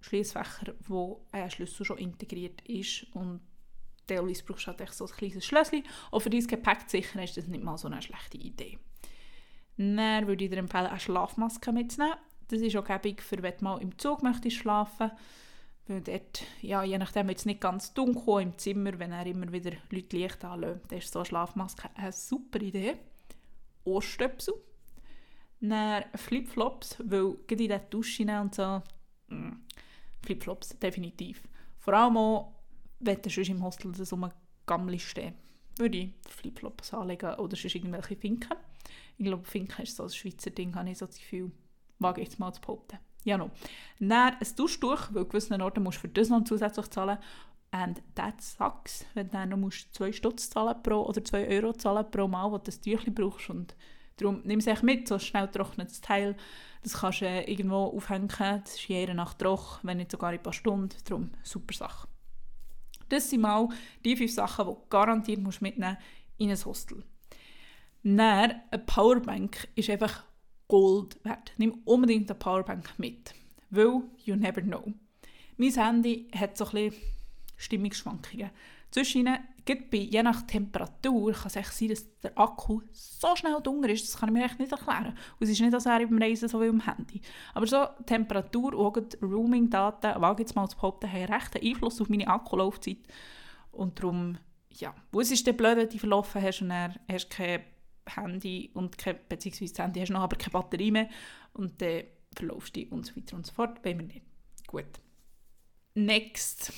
Schließfächer, 0.01 0.75
wo 0.87 1.27
ein 1.33 1.51
Schlüssel 1.51 1.87
schon 1.87 1.99
integriert 1.99 2.61
ist 2.69 3.07
und 3.15 3.41
teilweise 4.07 4.45
brauchst 4.45 4.67
du 4.67 4.73
halt 4.73 4.93
so 4.93 5.07
ein 5.07 5.13
kleines 5.13 5.45
Schlösschen. 5.45 5.83
Und 6.11 6.23
für 6.23 6.31
dein 6.31 6.47
Gepäck 6.47 6.89
sicher 6.89 7.23
ist 7.23 7.37
das 7.37 7.47
nicht 7.47 7.65
mal 7.65 7.79
so 7.79 7.89
eine 7.89 8.03
schlechte 8.03 8.37
Idee. 8.37 8.79
Dann 9.77 10.27
würde 10.27 10.45
ich 10.45 10.51
dir 10.51 10.59
empfehlen, 10.59 10.87
eine 10.87 11.01
Schlafmaske 11.01 11.73
mitzunehmen. 11.73 12.17
Das 12.49 12.61
ist 12.61 12.77
auch 12.77 12.85
gäbig, 12.85 13.23
für 13.23 13.43
wenn 13.43 13.55
du 13.59 13.65
mal 13.65 13.83
im 13.83 13.99
Zug 13.99 14.23
möchtest 14.23 14.57
schlafen 14.57 15.11
weil 15.87 16.01
dort, 16.01 16.43
ja, 16.63 16.83
je 16.83 16.99
nachdem, 16.99 17.29
wenn 17.29 17.37
es 17.37 17.47
nicht 17.47 17.61
ganz 17.61 17.95
dunkel 17.95 18.43
im 18.43 18.59
Zimmer, 18.59 18.99
wenn 18.99 19.13
er 19.13 19.27
immer 19.27 19.53
wieder 19.53 19.73
Leute 19.91 20.17
Licht 20.17 20.45
anlässt, 20.45 20.81
dann 20.89 20.99
ist 20.99 21.13
so 21.13 21.21
eine 21.21 21.27
Schlafmaske 21.27 21.89
eine 21.95 22.13
super 22.13 22.61
Idee. 22.61 22.97
Ohrstöpsel. 23.85 24.55
Dann 25.61 26.05
Flipflops, 26.15 26.97
weil 27.05 27.37
gerade 27.47 27.63
in 27.63 27.69
der 27.69 27.79
Dusche 27.79 28.25
und 28.41 28.55
so, 28.55 28.83
mm, 29.29 29.53
Flipflops, 30.25 30.79
definitiv. 30.79 31.43
Vor 31.79 31.95
allem 31.95 32.17
auch, 32.17 32.53
wenn 32.99 33.23
du 33.23 33.31
sonst 33.31 33.49
im 33.49 33.63
Hostel 33.63 33.95
so 33.95 34.17
eine 34.17 34.33
Gammel 34.67 34.99
stehen, 34.99 35.35
würde 35.79 35.99
ich 35.99 36.11
Flipflops 36.29 36.95
anlegen 36.95 37.35
oder 37.37 37.57
sonst 37.57 37.75
irgendwelche 37.77 38.17
Finken. 38.17 38.57
Ich 39.19 39.25
glaube, 39.25 39.45
Finken 39.45 39.83
ist 39.83 39.97
so 39.97 40.03
ein 40.05 40.11
Schweizer 40.11 40.51
Ding, 40.51 40.75
habe 40.75 40.91
ich 40.91 40.99
so 40.99 41.07
das 41.07 41.19
Gefühl. 41.19 41.51
Wage 41.99 42.21
ich 42.21 42.29
jetzt 42.29 42.39
mal 42.39 42.53
zu 42.53 42.61
behaupten. 42.61 42.99
Ja, 43.25 43.37
no. 43.37 43.51
Dann 43.99 44.13
ein 44.13 44.57
Duschtuch, 44.57 45.09
weil 45.11 45.25
gewissen 45.25 45.61
Orten 45.61 45.83
musst 45.83 45.99
du 45.99 46.03
für 46.03 46.09
das 46.09 46.29
noch 46.29 46.45
zusätzlich 46.45 46.89
zahlen. 46.89 47.19
And 47.73 48.01
that 48.15 48.41
sucks, 48.41 49.05
wenn 49.15 49.27
du 49.27 49.33
dann 49.33 49.49
noch 49.49 49.57
musst 49.57 49.93
2 49.95 50.13
Stutz 50.13 50.49
zahlen 50.49 50.81
pro, 50.83 51.03
oder 51.03 51.25
2 51.25 51.49
Euro 51.49 51.73
zahlen 51.73 52.11
pro 52.11 52.29
Mal, 52.29 52.51
wo 52.51 52.59
du 52.59 52.65
das 52.65 52.81
Tüchlein 52.81 53.15
brauchst. 53.15 53.51
Und 53.51 53.75
darum 54.17 54.43
nimm 54.45 54.61
es 54.61 54.83
mit, 54.83 55.09
so 55.09 55.19
schnell 55.19 55.49
trocknetes 55.49 56.01
Teil. 56.01 56.37
Das 56.83 56.95
kannst 57.01 57.23
du 57.23 57.27
äh, 57.27 57.51
irgendwo 57.51 57.87
aufhängen, 57.87 58.29
das 58.29 58.77
ist 58.77 58.89
jede 58.89 59.15
Nacht 59.15 59.41
trocken, 59.41 59.81
wenn 59.83 59.97
nicht 59.97 60.13
sogar 60.13 60.31
ein 60.31 60.43
paar 60.43 60.53
Stunden. 60.53 60.97
Darum, 61.05 61.31
super 61.43 61.75
Sache. 61.75 62.07
Das 63.09 63.29
sind 63.29 63.41
mal 63.41 63.69
die 64.05 64.17
fünf 64.17 64.33
Sachen, 64.33 64.67
die 64.67 64.73
du 64.73 64.81
garantiert 64.89 65.41
musst 65.41 65.63
mitnehmen 65.63 65.99
in 66.39 66.51
ein 66.51 66.65
Hostel. 66.65 67.03
Dann, 68.07 68.21
eine 68.71 68.83
Powerbank 68.87 69.67
ist 69.75 69.91
einfach 69.91 70.23
Gold 70.69 71.19
wert. 71.25 71.53
Nimm 71.57 71.81
unbedingt 71.85 72.31
eine 72.31 72.39
Powerbank 72.39 72.97
mit, 72.99 73.35
weil 73.71 74.01
you 74.25 74.37
never 74.37 74.63
know. 74.63 74.93
Mein 75.57 75.73
Handy 75.73 76.29
hat 76.33 76.57
so 76.57 76.69
ein 76.73 76.93
Stimmungsschwankungen. 77.57 78.51
Zwischen 78.93 79.29
bei, 79.67 79.97
je 79.97 80.23
nach 80.23 80.43
Temperatur 80.43 81.33
kann 81.33 81.51
es 81.53 81.77
sein, 81.77 81.89
dass 81.89 82.21
der 82.21 82.39
Akku 82.39 82.83
so 82.93 83.35
schnell 83.35 83.61
dunkel 83.61 83.91
ist, 83.91 84.07
das 84.07 84.21
kann 84.21 84.29
ich 84.29 84.35
mir 84.35 84.45
echt 84.45 84.61
nicht 84.61 84.71
erklären. 84.71 85.09
Und 85.09 85.41
es 85.41 85.51
ist 85.51 85.61
nicht, 85.61 85.75
als 85.75 85.87
wäre 85.87 86.07
beim 86.07 86.23
Reisen 86.23 86.49
so 86.49 86.61
wie 86.61 86.67
im 86.67 86.87
Handy. 86.87 87.21
Aber 87.55 87.67
so 87.67 87.87
Temperatur 88.07 88.73
und 88.75 89.19
Roaming-Daten, 89.21 90.23
wage 90.23 90.45
jetzt 90.45 90.55
mal 90.55 90.69
zu 90.69 90.77
behaupten, 90.77 91.13
haben 91.13 91.33
recht 91.33 91.61
Einfluss 91.61 92.01
auf 92.01 92.09
meine 92.09 92.29
Akkulaufzeit. 92.29 92.99
Und 93.73 93.99
darum, 93.99 94.39
ja, 94.71 94.95
wo 95.11 95.21
es 95.21 95.33
ist 95.33 95.45
der 95.45 95.55
blöd, 95.55 95.77
wenn 95.77 95.89
du 95.89 95.99
verlaufen 95.99 96.41
hast 96.41 96.63
und 96.63 96.69
dann 96.69 96.95
hast 97.11 97.25
du 97.33 97.37
kein 97.37 97.65
Handy 98.15 98.71
und 98.75 98.99
kein, 98.99 99.19
beziehungsweise 99.29 99.73
das 99.75 99.85
Handy 99.85 100.01
hast 100.01 100.11
noch, 100.11 100.21
aber 100.21 100.37
keine 100.37 100.53
Batterie 100.53 100.91
mehr 100.91 101.09
und 101.53 101.81
dann 101.83 102.05
verlaufst 102.35 102.77
du 102.77 102.83
und 102.91 103.07
so 103.07 103.17
weiter 103.17 103.37
und 103.37 103.47
so 103.47 103.53
fort. 103.53 103.85
Wollen 103.85 103.99
wir 103.99 104.07
nicht. 104.07 104.23
Gut. 104.67 104.87
Next 105.95 106.73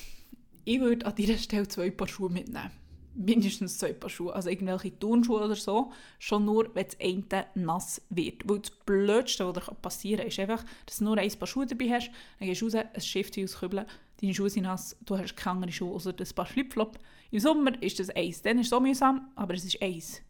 ich 0.69 0.81
würde 0.81 1.07
an 1.07 1.15
dieser 1.15 1.39
Stelle 1.39 1.67
zwei 1.67 1.91
Paar 1.91 2.09
Schuhe 2.09 2.29
mitnehmen. 2.29 2.71
Mindestens 3.15 3.79
zwei 3.79 3.95
Paar 3.95 4.11
Schuhe. 4.11 4.35
Also 4.35 4.51
irgendwelche 4.51 4.99
Turnschuhe 4.99 5.43
oder 5.43 5.57
so. 5.57 5.93
Schon 6.19 6.45
nur, 6.45 6.75
wenn 6.75 6.85
das 6.85 7.01
eine 7.01 7.47
nass 7.55 8.03
wird. 8.11 8.47
Weil 8.47 8.59
das 8.59 8.71
Blödste, 8.71 9.47
was 9.47 9.75
passieren 9.81 10.19
kann, 10.19 10.29
ist 10.29 10.39
einfach, 10.39 10.65
dass 10.85 10.99
du 10.99 11.05
nur 11.05 11.17
ein 11.17 11.33
Paar 11.33 11.49
Schuhe 11.49 11.65
dabei 11.65 11.89
hast, 11.89 12.11
dann 12.39 12.49
gehst 12.49 12.61
du 12.61 12.67
raus, 12.67 12.85
es 12.93 13.07
schifft 13.07 13.37
dich 13.37 13.45
aus 13.45 13.59
Kübeln, 13.59 13.87
deine 14.21 14.35
Schuhe 14.35 14.51
sind 14.51 14.65
nass, 14.65 14.95
du 15.07 15.17
hast 15.17 15.37
keine 15.37 15.55
anderen 15.55 15.73
Schuhe, 15.73 15.95
außer 15.95 16.13
das 16.13 16.35
Paar 16.35 16.45
Flipflop. 16.45 16.99
Im 17.31 17.41
Sommer 17.41 17.83
ist 17.83 17.99
das 17.99 18.11
eins. 18.11 18.43
Dann 18.43 18.59
ist 18.59 18.67
es 18.67 18.71
so 18.71 18.79
mühsam, 18.79 19.31
aber 19.37 19.55
es 19.55 19.65
ist 19.65 19.81
eins. 19.81 20.21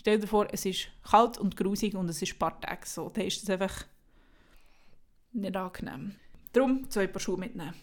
Stell 0.00 0.18
dir 0.18 0.26
vor, 0.26 0.46
es 0.50 0.64
ist 0.64 0.88
kalt 1.02 1.36
und 1.36 1.58
grusig 1.58 1.94
und 1.94 2.08
es 2.08 2.22
ist 2.22 2.32
ein 2.32 2.38
paar 2.38 2.58
Tage 2.58 2.86
so. 2.86 3.10
Dann 3.10 3.26
ist 3.26 3.42
das 3.42 3.50
einfach 3.50 3.84
nicht 5.32 5.54
angenehm. 5.54 6.14
Darum 6.54 6.88
zwei 6.88 7.06
Paar 7.06 7.20
Schuhe 7.20 7.36
mitnehmen. 7.36 7.74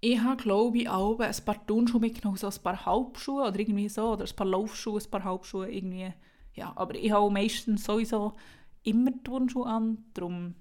Ich 0.00 0.18
habe, 0.18 0.42
glaube 0.42 0.78
ich, 0.78 0.88
auch 0.88 1.20
ein 1.20 1.44
paar 1.44 1.64
Turnschuhe 1.64 2.00
mitgenommen, 2.00 2.36
so 2.38 2.48
ein 2.48 2.62
paar 2.64 2.84
Halbschuhe 2.84 3.46
oder 3.46 3.56
irgendwie 3.56 3.88
so, 3.88 4.14
oder 4.14 4.24
ein 4.24 4.34
paar 4.34 4.48
Laufschuhe, 4.48 5.00
ein 5.00 5.10
paar 5.12 5.22
Halbschuhe, 5.22 5.70
irgendwie. 5.70 6.12
Ja, 6.54 6.72
aber 6.74 6.96
ich 6.96 7.12
habe 7.12 7.30
meistens 7.30 7.84
sowieso 7.84 8.34
immer 8.82 9.12
Turnschuhe 9.22 9.66
an, 9.66 10.04
darum 10.12 10.56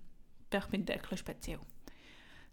bin 0.52 0.60
ich 0.60 0.66
bin 0.68 0.88
etwas 0.90 1.20
speziell. 1.20 1.60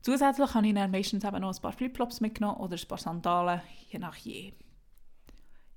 Zusätzlich 0.01 0.55
habe 0.55 0.67
ich 0.67 0.75
dann 0.75 0.91
meistens 0.91 1.25
eben 1.25 1.43
noch 1.43 1.55
ein 1.55 1.61
paar 1.61 1.73
Flipflops 1.73 2.23
mitgenommen 2.23 2.57
oder 2.57 2.75
ein 2.77 2.89
paar 2.89 2.97
Sandalen, 2.97 3.61
je 3.91 3.99
nach 3.99 4.17
je. 4.17 4.55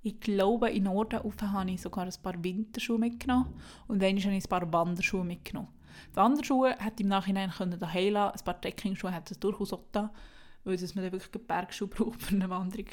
Ich 0.01 0.19
glaube, 0.19 0.69
in 0.69 0.83
Norden 0.83 1.19
habe 1.19 1.71
ich 1.71 1.81
sogar 1.81 2.05
ein 2.05 2.13
paar 2.23 2.41
Winterschuhe 2.43 2.97
mitgenommen 2.97 3.53
und 3.87 4.01
dann 4.01 4.17
habe 4.17 4.35
ich 4.35 4.45
ein 4.45 4.49
paar 4.49 4.71
Wanderschuhe 4.71 5.25
mitgenommen. 5.25 5.69
Die 6.11 6.15
Wanderschuhe 6.15 6.71
hätte 6.79 6.95
ich 6.97 7.01
im 7.01 7.07
Nachhinein 7.09 7.51
können 7.51 7.79
lassen, 7.79 8.39
ein 8.39 8.45
paar 8.45 8.61
Trekkingschuhe 8.61 9.11
hätte 9.11 9.33
es 9.33 9.39
durchaus 9.39 9.73
auch 9.73 9.83
da 9.91 10.11
weil 10.63 10.77
dass 10.77 10.95
man 10.95 11.03
dann 11.03 11.13
wirklich 11.13 11.47
Bergschuhe 11.47 11.87
braucht 11.89 12.21
für 12.21 12.35
eine 12.35 12.49
Wanderung, 12.49 12.87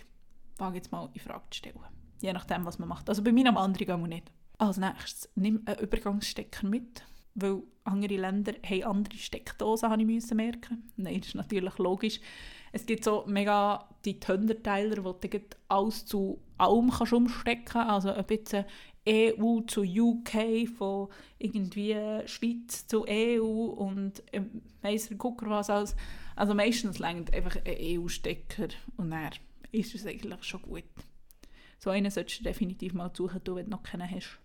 wage 0.56 0.76
jetzt 0.76 0.92
mal 0.92 1.08
in 1.12 1.20
Frage 1.20 1.44
zu 1.50 1.58
stellen. 1.58 1.80
Je 2.20 2.32
nachdem, 2.32 2.64
was 2.64 2.78
man 2.78 2.88
macht. 2.88 3.08
Also 3.08 3.22
bei 3.22 3.32
meiner 3.32 3.54
Wanderung 3.54 4.02
auch 4.02 4.06
nicht. 4.06 4.32
Als 4.58 4.78
nächstes, 4.78 5.28
nimm 5.34 5.62
einen 5.66 5.80
Übergangsstecker 5.80 6.66
mit, 6.66 7.04
weil 7.34 7.62
andere 7.84 8.16
Länder 8.16 8.54
haben 8.66 8.84
andere 8.84 9.18
Steckdosen, 9.18 9.90
habe 9.90 10.00
ich 10.00 10.06
merken. 10.34 10.90
Nein, 10.96 11.18
das 11.18 11.28
ist 11.28 11.34
natürlich 11.34 11.76
logisch. 11.76 12.20
Es 12.72 12.86
gibt 12.86 13.04
so 13.04 13.24
mega 13.26 13.86
die 14.06 14.18
Tönderteiler, 14.18 14.96
du 14.96 15.56
alles 15.68 16.06
zu 16.06 16.40
allem 16.58 16.90
kannst 16.90 17.12
umstecken. 17.12 17.80
Also 17.80 18.10
ein 18.10 18.24
bisschen 18.24 18.64
EU 19.08 19.60
zu 19.66 19.82
UK, 19.82 20.68
von 20.68 21.08
irgendwie 21.38 21.96
Schweiz 22.26 22.86
zu 22.86 23.06
EU 23.08 23.42
und 23.42 24.22
äh, 24.32 24.42
weiss 24.82 25.08
der 25.08 25.16
Gucker 25.16 25.48
was 25.48 25.70
alles. 25.70 25.96
Also 26.34 26.54
meistens 26.54 26.98
längt 26.98 27.32
einfach 27.32 27.56
ein 27.64 27.76
EU-Stecker 27.80 28.68
und 28.96 29.10
dann 29.10 29.30
ist 29.72 29.94
es 29.94 30.06
eigentlich 30.06 30.44
schon 30.44 30.62
gut. 30.62 30.84
So 31.78 31.90
einen 31.90 32.10
solltest 32.10 32.40
du 32.40 32.44
definitiv 32.44 32.94
mal 32.94 33.10
suchen, 33.14 33.40
wenn 33.44 33.66
du 33.66 33.70
noch 33.70 33.82
keinen 33.82 34.10
hast. 34.10 34.38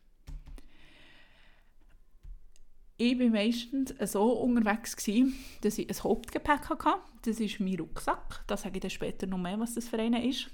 Ich 2.97 3.17
war 3.19 3.29
meistens 3.29 3.95
so 4.11 4.31
unterwegs, 4.31 4.95
gewesen, 4.95 5.33
dass 5.61 5.79
ich 5.79 5.89
ein 5.89 6.03
Hauptgepäck 6.03 6.69
hatte. 6.69 7.01
Das 7.23 7.39
ist 7.39 7.59
mein 7.59 7.79
Rucksack. 7.79 8.43
Da 8.45 8.55
sage 8.55 8.75
ich 8.75 8.81
dann 8.81 8.91
später 8.91 9.25
noch 9.25 9.39
mehr, 9.39 9.59
was 9.59 9.73
das 9.73 9.87
für 9.87 9.97
einen 9.97 10.21
ist. 10.21 10.51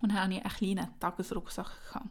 Und 0.00 0.10
dann 0.10 0.20
hatte 0.22 0.34
ich 0.34 0.44
einen 0.44 0.54
kleinen 0.54 1.00
Tagesrucksack. 1.00 1.70
Gehabt. 1.88 2.08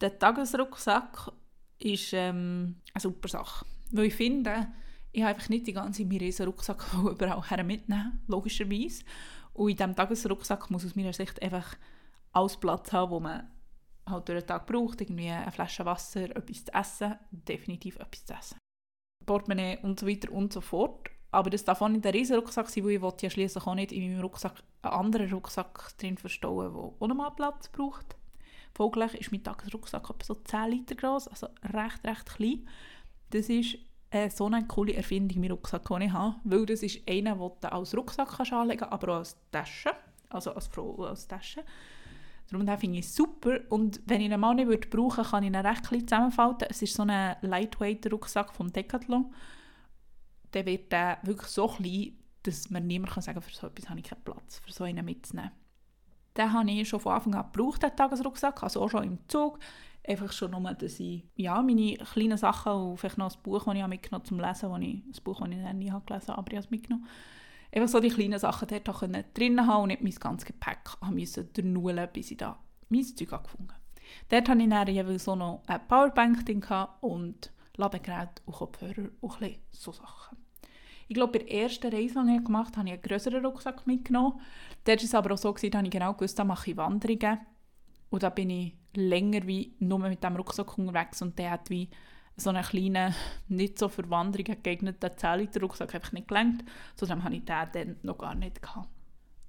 Der 0.00 0.18
Tagesrucksack 0.18 1.32
ist 1.78 2.12
ähm, 2.12 2.80
eine 2.92 3.00
super 3.00 3.28
Sache. 3.28 3.66
Weil 3.92 4.06
ich 4.06 4.14
finde, 4.14 4.68
ich 5.12 5.22
habe 5.22 5.34
einfach 5.34 5.48
nicht 5.48 5.66
die 5.66 5.72
ganze 5.72 6.04
meinen 6.04 6.18
riesen 6.18 6.46
Rucksack 6.46 6.84
überall 7.10 7.48
her 7.48 7.62
mitnehmen, 7.62 8.20
logischerweise. 8.26 9.04
Und 9.52 9.70
in 9.70 9.76
diesem 9.76 9.94
Tagesrucksack 9.94 10.70
muss 10.70 10.84
aus 10.84 10.96
meiner 10.96 11.12
Sicht 11.12 11.40
einfach 11.40 11.76
alles 12.32 12.56
Platz 12.56 12.92
haben, 12.92 13.12
wo 13.12 13.20
man 13.20 13.48
halt 14.06 14.28
durch 14.28 14.40
den 14.40 14.48
Tag 14.48 14.66
braucht. 14.66 15.00
Irgendwie 15.00 15.30
eine 15.30 15.52
Flasche 15.52 15.84
Wasser, 15.84 16.36
etwas 16.36 16.64
zu 16.64 16.74
essen, 16.74 17.14
definitiv 17.30 17.96
etwas 17.96 18.24
zu 18.24 18.34
essen. 18.34 18.58
Portemonnaie 19.24 19.78
und 19.82 20.00
so 20.00 20.06
weiter 20.06 20.32
und 20.32 20.52
so 20.52 20.60
fort. 20.60 21.08
Aber 21.34 21.50
das 21.50 21.64
darf 21.64 21.82
auch 21.82 21.88
nicht 21.88 22.06
ein 22.06 22.12
riesen 22.12 22.36
Rucksack 22.36 22.68
sein, 22.68 22.84
weil 22.84 23.12
ich 23.16 23.22
ja 23.22 23.30
schließlich 23.30 23.66
auch 23.66 23.74
nicht 23.74 23.90
in 23.90 24.08
meinem 24.08 24.20
Rucksack 24.20 24.62
einen 24.82 24.92
anderen 24.92 25.32
Rucksack 25.32 25.96
drin 25.98 26.16
verstauen, 26.16 26.72
der 26.72 26.80
auch 26.80 27.08
nochmal 27.08 27.32
Platz 27.34 27.68
braucht. 27.68 28.16
Folglich 28.72 29.14
ist 29.14 29.32
mein 29.32 29.42
Tagesrucksack 29.42 30.10
etwa 30.10 30.24
so 30.24 30.34
10 30.34 30.70
Liter 30.70 30.94
groß, 30.94 31.28
also 31.28 31.48
recht, 31.72 32.04
recht 32.04 32.26
klein. 32.26 32.68
Das 33.30 33.48
ist 33.48 33.78
äh, 34.10 34.30
so 34.30 34.46
eine 34.46 34.64
coole 34.66 34.94
Erfindung, 34.94 35.40
mein 35.40 35.50
Rucksack, 35.50 35.86
den 35.88 36.02
ich 36.02 36.12
habe, 36.12 36.36
weil 36.44 36.66
das 36.66 36.82
ist 36.82 37.08
einer, 37.08 37.34
den 37.34 37.50
du 37.60 37.72
als 37.72 37.96
Rucksack 37.96 38.28
kannst 38.36 38.52
anlegen 38.52 38.80
kannst, 38.80 38.92
aber 38.92 39.12
auch 39.14 39.18
als 39.18 39.36
Tasche, 39.50 39.90
also 40.30 40.52
als 40.52 40.68
Frau 40.68 41.04
als 41.04 41.26
Tasche. 41.26 41.64
Darum 42.50 42.78
finde 42.78 42.98
ich 42.98 43.12
super 43.12 43.58
und 43.70 44.00
wenn 44.06 44.20
ich 44.20 44.30
ihn 44.30 44.38
mal 44.38 44.54
nicht 44.54 44.68
würde 44.68 44.86
brauchen 44.88 45.24
kann 45.24 45.42
ich 45.42 45.48
ihn 45.48 45.56
recht 45.56 45.88
klein 45.88 46.06
zusammenfalten. 46.06 46.68
Es 46.70 46.82
ist 46.82 46.94
so 46.94 47.02
ein 47.02 47.36
Lightweight-Rucksack 47.40 48.54
vom 48.54 48.72
Decathlon. 48.72 49.32
Der 50.54 50.66
wird 50.66 50.92
der 50.92 51.18
wirklich 51.22 51.48
so 51.48 51.68
klein, 51.68 52.16
dass 52.44 52.70
man 52.70 52.86
niemand 52.86 53.12
kann 53.12 53.22
sagen, 53.22 53.42
für 53.42 53.54
so 53.54 53.66
etwas 53.66 53.88
habe 53.88 54.00
ich 54.00 54.06
keinen 54.06 54.22
Platz, 54.22 54.60
für 54.60 54.72
so 54.72 54.84
einen 54.84 55.04
mitzunehmen. 55.04 55.50
Den 56.36 56.52
habe 56.52 56.70
ich 56.70 56.88
schon 56.88 57.00
von 57.00 57.12
Anfang 57.14 57.34
an 57.34 57.50
gebraucht, 57.52 57.82
den 57.82 57.94
Tagesrucksack, 57.94 58.62
also 58.62 58.82
auch 58.82 58.90
schon 58.90 59.04
im 59.04 59.18
Zug. 59.28 59.58
Einfach 60.06 60.32
schon 60.32 60.50
nur, 60.50 60.60
dass 60.74 61.00
ich 61.00 61.24
ja, 61.36 61.62
meine 61.62 61.96
kleinen 61.96 62.36
Sachen 62.36 62.72
und 62.72 62.98
vielleicht 62.98 63.18
noch 63.18 63.34
ein 63.34 63.42
Buch, 63.42 63.64
das 63.64 63.74
ich 63.74 63.86
mitgenommen 63.86 64.22
habe 64.22 64.28
zum 64.28 64.40
Lesen, 64.40 64.70
wo 64.70 64.76
ich, 64.76 65.02
ein 65.02 65.24
Buch, 65.24 65.40
das 65.40 65.48
ich 65.48 65.72
nie 65.74 65.90
habe 65.90 66.04
gelesen 66.04 66.28
habe, 66.28 66.38
aber 66.38 66.50
ich 66.50 66.56
habe 66.56 66.66
es 66.66 66.70
mitgenommen. 66.70 67.06
Einfach 67.72 67.88
so 67.88 68.00
die 68.00 68.10
kleinen 68.10 68.38
Sachen 68.38 68.68
dort 68.68 68.88
auch 68.88 69.02
drin 69.34 69.66
haben 69.66 69.82
und 69.82 69.88
nicht 69.88 70.02
mein 70.02 70.14
ganzes 70.14 70.46
Gepäck 70.46 70.96
müssen 71.10 71.52
durchnudeln, 71.52 72.08
bis 72.12 72.30
ich 72.30 72.36
da 72.36 72.58
mein 72.88 73.02
Zeug 73.02 73.30
gefunden 73.30 73.72
habe. 73.72 73.80
Dort 74.28 74.48
hatte 74.48 74.62
ich 74.62 74.68
dann 74.68 74.88
jeweils 74.88 75.24
so 75.24 75.34
noch 75.34 75.62
eine 75.66 75.78
Powerbank 75.80 76.44
drin 76.44 76.64
und 77.00 77.52
Ladegerät 77.76 78.42
und 78.44 78.54
Kopfhörer 78.54 79.08
und 79.20 79.58
so 79.70 79.92
Sachen. 79.92 80.43
Ich 81.08 81.14
glaube, 81.14 81.38
bei 81.38 81.44
der 81.44 81.62
ersten 81.62 81.92
Reise, 81.92 82.24
die 82.26 82.36
ich 82.36 82.44
gemacht 82.44 82.76
habe, 82.76 82.78
habe 82.78 82.88
ich 82.88 82.92
einen 82.94 83.02
größeren 83.02 83.44
Rucksack 83.44 83.86
mitgenommen. 83.86 84.40
Dort 84.84 84.98
war 84.98 85.04
es 85.04 85.14
aber 85.14 85.34
auch 85.34 85.38
so, 85.38 85.52
dass 85.52 85.62
ich 85.62 85.90
genau 85.90 86.14
gewusst 86.14 86.38
da 86.38 86.44
mache 86.44 86.70
ich 86.70 86.76
Wanderungen. 86.76 87.38
Und 88.10 88.22
da 88.22 88.30
bin 88.30 88.50
ich 88.50 88.74
länger 88.94 89.46
wie 89.46 89.74
nur 89.80 89.98
mit 89.98 90.22
dem 90.22 90.36
Rucksack 90.36 90.78
unterwegs 90.78 91.20
und 91.20 91.38
der 91.38 91.52
hat 91.52 91.70
wie 91.70 91.90
so 92.36 92.50
einen 92.50 92.62
kleinen, 92.62 93.14
nicht 93.48 93.78
so 93.78 93.88
für 93.88 94.08
Wanderungen 94.10 94.62
geeigneten 94.62 95.10
10 95.16 95.38
Liter 95.38 95.60
Rucksack 95.60 95.94
einfach 95.94 96.12
nicht 96.12 96.28
gelangt. 96.28 96.64
Zudem 96.96 97.22
habe 97.22 97.36
ich 97.36 97.44
den 97.44 97.68
dann 97.72 97.96
noch 98.02 98.18
gar 98.18 98.34
nicht 98.34 98.60
gehabt. 98.60 98.88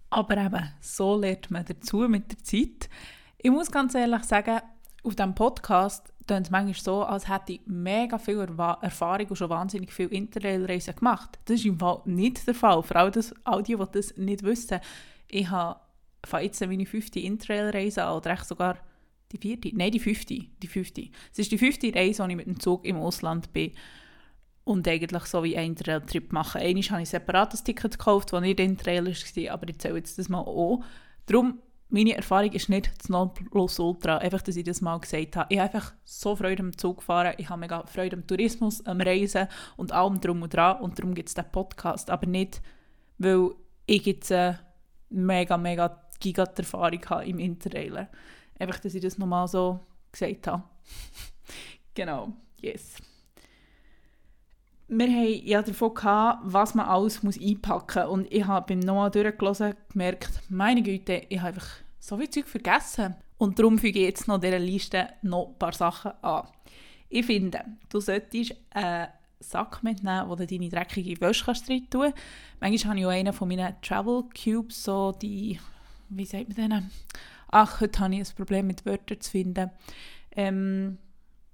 Aber 0.09 0.38
eben, 0.38 0.71
so 0.81 1.17
lernt 1.17 1.51
man 1.51 1.65
dazu 1.65 2.07
mit 2.07 2.31
der 2.31 2.43
Zeit. 2.43 2.89
Ich 3.38 3.51
muss 3.51 3.71
ganz 3.71 3.95
ehrlich 3.95 4.24
sagen, 4.24 4.62
auf 5.05 5.15
diesem 5.15 5.35
Podcast 5.35 6.12
klingt 6.27 6.47
es 6.47 6.51
manchmal 6.51 6.74
so, 6.74 7.03
als 7.03 7.29
hätte 7.29 7.53
ich 7.53 7.62
mega 7.65 8.17
viel 8.17 8.39
Erfahrung 8.39 9.27
und 9.27 9.35
schon 9.35 9.50
wahnsinnig 9.50 9.93
viel 9.93 10.07
Interrail-Reisen 10.07 10.95
gemacht. 10.95 11.38
Das 11.45 11.59
ist 11.59 11.65
im 11.65 11.79
Fall 11.79 12.01
nicht 12.05 12.45
der 12.47 12.55
Fall. 12.55 12.81
Vor 12.81 12.95
allem 12.95 13.12
das, 13.12 13.33
all 13.43 13.62
die, 13.62 13.75
die 13.75 13.83
das 13.91 14.17
nicht 14.17 14.43
wissen. 14.43 14.79
Ich 15.27 15.50
habe 15.50 15.79
jetzt 16.41 16.62
meine 16.62 16.85
fünfte 16.85 17.19
Interrail-Reise 17.19 18.03
an, 18.03 18.17
oder 18.17 18.31
echt 18.31 18.45
sogar 18.45 18.79
die 19.31 19.38
vierte? 19.38 19.71
Nein, 19.74 19.91
die 19.91 20.00
fünfte. 20.00 20.39
Die 20.62 20.67
fünfte. 20.67 21.09
Es 21.31 21.39
ist 21.39 21.51
die 21.51 21.57
fünfte 21.57 21.93
Reise, 21.93 22.24
wo 22.24 22.27
ich 22.27 22.35
mit 22.35 22.47
dem 22.47 22.59
Zug 22.59 22.85
im 22.85 22.97
Ausland 22.97 23.53
bin 23.53 23.71
und 24.63 24.88
eigentlich 24.88 25.25
so 25.25 25.43
wie 25.43 25.55
einen 25.55 25.71
Interrail-Trip 25.71 26.33
mache. 26.33 26.59
Einmal 26.59 26.69
habe 26.69 26.79
ich 26.79 26.91
ein 26.91 27.05
separates 27.05 27.63
Ticket 27.63 27.97
gekauft, 27.97 28.33
das 28.33 28.41
nicht 28.41 28.59
Interrail 28.59 29.05
war, 29.05 29.53
aber 29.53 29.69
ich 29.69 29.79
zähle 29.79 29.97
jetzt 29.97 30.17
das 30.17 30.27
mal 30.27 30.39
auch. 30.39 30.83
Darum 31.27 31.59
meine 31.95 32.13
Erfahrung 32.13 32.51
ist 32.51 32.67
nicht 32.67 32.91
das 32.97 33.07
Nonplusultra, 33.07 34.17
einfach, 34.17 34.41
dass 34.41 34.57
ich 34.57 34.65
das 34.65 34.81
mal 34.81 34.99
gesagt 34.99 35.37
habe. 35.37 35.47
Ich 35.49 35.59
habe 35.59 35.73
einfach 35.73 35.93
so 36.03 36.35
Freude 36.35 36.61
am 36.61 36.77
Zug 36.77 37.01
fahren, 37.01 37.35
ich 37.37 37.49
habe 37.49 37.61
mega 37.61 37.85
Freude 37.85 38.17
am 38.17 38.27
Tourismus, 38.27 38.85
am 38.85 38.99
Reisen 38.99 39.47
und 39.77 39.93
allem 39.93 40.19
drum 40.19 40.41
und 40.41 40.53
dran 40.53 40.81
und 40.81 40.99
darum 40.99 41.15
gibt 41.15 41.29
es 41.29 41.35
diesen 41.35 41.49
Podcast, 41.53 42.09
aber 42.09 42.27
nicht, 42.27 42.61
weil 43.17 43.51
ich 43.85 44.05
jetzt 44.05 44.29
eine 44.29 44.59
mega, 45.09 45.57
mega 45.57 46.01
Gigat-Erfahrung 46.19 46.99
habe 47.09 47.27
im 47.27 47.39
Interrailen. 47.39 48.09
Einfach, 48.59 48.79
dass 48.79 48.93
ich 48.93 49.01
das 49.01 49.17
nochmal 49.17 49.47
so 49.47 49.79
gesagt 50.11 50.47
habe. 50.47 50.63
genau, 51.93 52.33
yes. 52.59 52.97
Wir 54.89 55.07
haben 55.07 55.41
ja 55.45 55.61
davon 55.61 55.93
gehabt, 55.93 56.41
was 56.43 56.75
man 56.75 56.87
alles 56.87 57.21
einpacken 57.23 58.03
muss. 58.03 58.11
Und 58.11 58.33
ich 58.33 58.45
habe 58.45 58.65
beim 58.67 58.79
nochmal 58.79 59.11
durchgelesen 59.11 59.75
gemerkt, 59.93 60.41
meine 60.49 60.83
Güte, 60.83 61.23
ich 61.29 61.39
habe 61.39 61.53
einfach 61.53 61.84
so 62.05 62.17
viel 62.17 62.29
Zeug 62.29 62.47
vergessen. 62.47 63.15
Und 63.38 63.57
darum 63.57 63.79
füge 63.79 64.00
ich 64.00 64.05
jetzt 64.05 64.27
noch 64.27 64.39
dieser 64.39 64.59
Liste 64.59 65.09
noch 65.24 65.50
ein 65.50 65.59
paar 65.59 65.74
Sachen 65.74 66.12
an. 66.21 66.47
Ich 67.09 67.25
finde, 67.25 67.63
du 67.89 68.00
solltest 68.00 68.55
einen 68.71 69.07
Sack 69.39 69.83
mitnehmen, 69.83 70.29
wo 70.29 70.35
du 70.35 70.45
deine 70.45 70.69
dreckige 70.69 71.19
Wäsche 71.19 71.47
rein 71.47 71.89
tun 71.89 72.01
kannst. 72.01 72.17
Manchmal 72.59 72.89
habe 72.91 73.00
ich 73.00 73.05
auch 73.05 73.09
einen 73.09 73.33
von 73.33 73.47
meinen 73.47 73.75
Travel 73.81 74.24
Cubes, 74.33 74.83
so 74.83 75.12
die, 75.12 75.59
wie 76.09 76.25
sagt 76.25 76.50
man 76.50 76.55
denen? 76.55 76.91
Ach, 77.50 77.81
heute 77.81 78.00
habe 78.00 78.15
ich 78.15 78.29
ein 78.29 78.35
Problem 78.35 78.67
mit 78.67 78.85
Wörtern 78.85 79.19
zu 79.19 79.31
finden. 79.31 79.71
Ähm, 80.31 80.97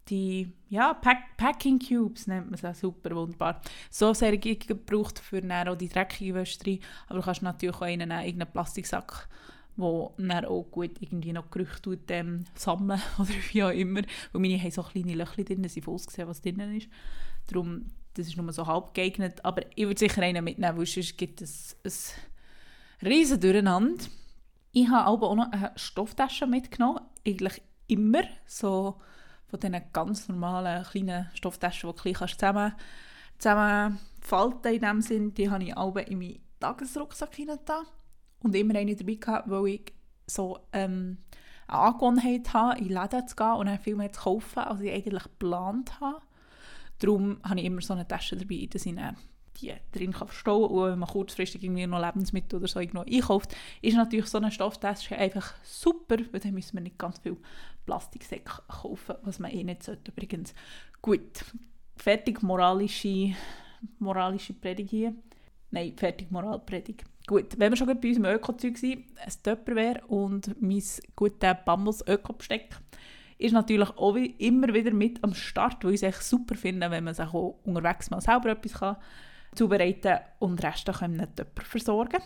die 0.10 0.52
ja, 0.68 0.94
Pack 0.94 1.38
Packing 1.38 1.80
Cubes 1.80 2.28
nennt 2.28 2.52
man 2.52 2.60
es 2.72 2.80
super 2.80 3.16
wunderbar. 3.16 3.62
So 3.90 4.14
sehr 4.14 4.38
gebraucht 4.38 5.20
für 5.20 5.42
auch 5.70 5.76
die 5.76 5.90
dreckige 5.90 6.34
Wäsche 6.34 6.60
rein, 6.66 6.80
aber 7.08 7.20
du 7.20 7.26
kannst 7.26 7.42
natürlich 7.42 7.76
auch 7.76 7.82
einen, 7.82 8.12
einen 8.12 8.48
Plastiksack 8.52 9.30
wo 9.76 10.14
dann 10.18 10.46
auch 10.46 10.64
gut 10.64 10.92
irgendwie 11.00 11.34
noch 11.34 11.50
Gerüche 11.50 11.82
tut, 11.82 12.10
ähm, 12.10 12.46
sammeln 12.56 13.02
oder 13.20 13.30
wie 13.52 13.64
auch 13.64 13.70
immer. 13.70 14.02
Weil 14.32 14.42
meine 14.42 14.62
haben 14.62 14.72
so 14.72 14.84
kleine 14.84 15.14
Löcher 15.14 15.44
drin, 15.44 15.64
dass 15.64 15.78
ich 15.78 15.84
voll 15.84 15.98
gesehen 15.98 16.28
was 16.28 16.42
drin 16.42 16.60
ist. 16.76 16.90
Darum, 17.48 17.86
das 18.14 18.28
ist 18.28 18.38
nur 18.38 18.52
so 18.52 18.68
halb 18.68 18.94
geeignet. 18.94 19.44
Aber 19.44 19.64
ich 19.76 19.86
würde 19.86 20.00
sicher 20.00 20.22
einen 20.22 20.44
mitnehmen, 20.44 20.78
weil 20.78 20.86
sonst 20.86 21.18
gibt 21.18 21.42
es 21.42 21.76
ein 21.84 23.08
riesen 23.08 23.40
Durcheinander. 23.40 24.04
Ich 24.74 24.88
habe 24.88 25.06
aber 25.06 25.30
auch 25.30 25.36
noch 25.36 25.52
eine 25.52 25.72
Stofftasche 25.76 26.48
mitgenommen. 26.48 27.02
Eigentlich 27.26 27.62
immer 27.88 28.24
so 28.46 29.00
von 29.48 29.60
diesen 29.60 29.82
ganz 29.92 30.30
normalen 30.30 30.84
kleinen 30.84 31.30
Stofftaschen, 31.34 31.92
die 32.04 32.14
du 32.14 32.28
zusammen, 32.28 32.74
zusammen 33.38 34.00
falten 34.22 34.74
in 34.74 34.82
dem 34.82 35.02
Sinn. 35.02 35.34
Die 35.34 35.50
habe 35.50 35.64
ich 35.64 35.76
alle 35.76 36.04
in 36.04 36.20
meinen 36.20 36.40
Tagesrucksack 36.60 37.36
hineingetan 37.36 37.86
und 38.44 38.56
immer 38.56 38.76
eine 38.76 38.96
dabei 38.96 39.16
gehabt, 39.16 39.50
weil 39.50 39.68
ich 39.68 39.94
so 40.28 40.60
ähm, 40.74 41.18
eine 41.68 41.80
Angewohnheit 41.80 42.54
habe, 42.54 42.80
in 42.80 42.90
Läden 42.90 43.28
zu 43.28 43.36
gehen 43.36 43.54
und 43.54 43.66
dann 43.68 43.80
viel 43.80 43.96
mehr 43.96 44.12
zu 44.12 44.22
kaufen, 44.22 44.60
als 44.60 44.82
ich 44.82 44.92
eigentlich 44.92 45.24
geplant 45.24 46.00
habe. 46.00 46.22
Darum 47.00 47.40
habe 47.44 47.60
ich 47.60 47.66
immer 47.66 47.82
so 47.82 47.94
eine 47.94 48.08
Tasche 48.08 48.36
dabei, 48.36 48.68
der 48.72 48.86
ich 48.86 48.96
die 49.60 49.74
drin 49.92 50.14
kann 50.14 50.28
verstauen 50.28 50.70
und 50.72 50.92
wenn 50.92 51.00
man 51.00 51.10
kurzfristig 51.10 51.64
irgendwie 51.64 51.86
noch 51.86 52.00
Lebensmittel 52.00 52.58
oder 52.58 52.68
so 52.68 52.80
einkauft, 52.80 53.56
ist 53.82 53.96
natürlich 53.96 54.28
so 54.28 54.38
eine 54.38 54.52
Stofftasche 54.52 55.18
einfach 55.18 55.54
super, 55.64 56.18
weil 56.32 56.40
dann 56.40 56.54
müssen 56.54 56.74
wir 56.74 56.82
nicht 56.82 56.98
ganz 56.98 57.20
viel 57.20 57.38
Plastiksäcke 57.86 58.62
kaufen, 58.68 59.16
was 59.24 59.40
man 59.40 59.52
eh 59.52 59.64
nicht 59.64 59.84
sollte 59.84 60.12
übrigens. 60.12 60.54
Gut, 61.02 61.44
fertig 61.96 62.42
moralische, 62.42 63.36
moralische 64.00 64.54
Predigt 64.54 64.90
hier. 64.90 65.14
Nein, 65.70 65.94
fertig 65.96 66.32
Moralpredigt. 66.32 67.11
Gut, 67.28 67.58
wenn 67.58 67.72
wir 67.72 67.78
schon 67.78 67.88
bei 67.88 68.10
unserem 68.10 68.26
Öko-Zeug 68.26 68.78
sind, 68.78 69.06
ein 69.18 69.34
Töpperwehr 69.44 70.02
und 70.10 70.60
mein 70.62 70.84
gutes 71.16 71.56
Bambus 71.66 72.06
Öko-Besteck 72.08 72.76
ist 73.38 73.54
natürlich 73.54 73.90
auch 73.90 74.16
immer 74.16 74.74
wieder 74.74 74.92
mit 74.92 75.24
am 75.24 75.34
Start, 75.34 75.84
weil 75.84 75.94
ich 75.94 76.04
es 76.04 76.08
echt 76.08 76.24
super 76.24 76.56
finde, 76.56 76.92
wenn 76.92 77.04
man 77.04 77.14
sich 77.14 77.28
auch 77.28 77.60
unterwegs 77.64 78.10
mal 78.12 78.22
selber 78.22 78.52
etwas 78.52 78.74
kann 78.74 78.98
zubereiten 79.56 80.20
und 80.40 80.62
den 80.62 80.66
Rest 80.66 80.92
können 80.94 81.20
wir 81.20 81.36
Töpper 81.36 81.64
versorgen. 81.64 82.22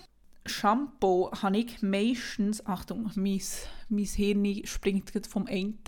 Shampoo 0.45 1.31
habe 1.41 1.57
ich 1.57 1.81
meistens, 1.81 2.65
Achtung, 2.67 3.09
mein, 3.15 3.41
mein 3.89 4.05
Hirn 4.05 4.65
springt 4.65 5.11
vom 5.27 5.47
einen 5.47 5.79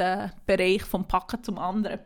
Bereich 0.46 0.84
vom 0.84 1.08
Packen 1.08 1.44
zum 1.44 1.60
anderen. 1.60 2.00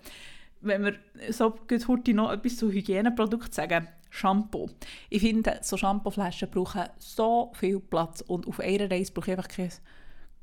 Wenn 0.60 0.84
wir 0.84 0.96
so 1.30 1.56
heute 1.88 2.14
noch 2.14 2.32
etwas 2.32 2.58
zu 2.58 2.72
Hygieneprodukten 2.72 3.54
sagen, 3.54 3.88
Shampoo. 4.12 4.70
Ich 5.10 5.22
finde, 5.22 5.58
so 5.62 5.78
Shampooflaschen 5.78 6.52
brauchen 6.52 6.84
so 7.00 7.52
viel 7.56 7.80
Platz 7.80 8.22
und 8.22 8.48
auf 8.48 8.60
einer 8.60 8.92
Reise 8.92 9.14
brauche 9.14 9.32
ich 9.32 9.38
einfach 9.38 9.50
keine, 9.50 9.70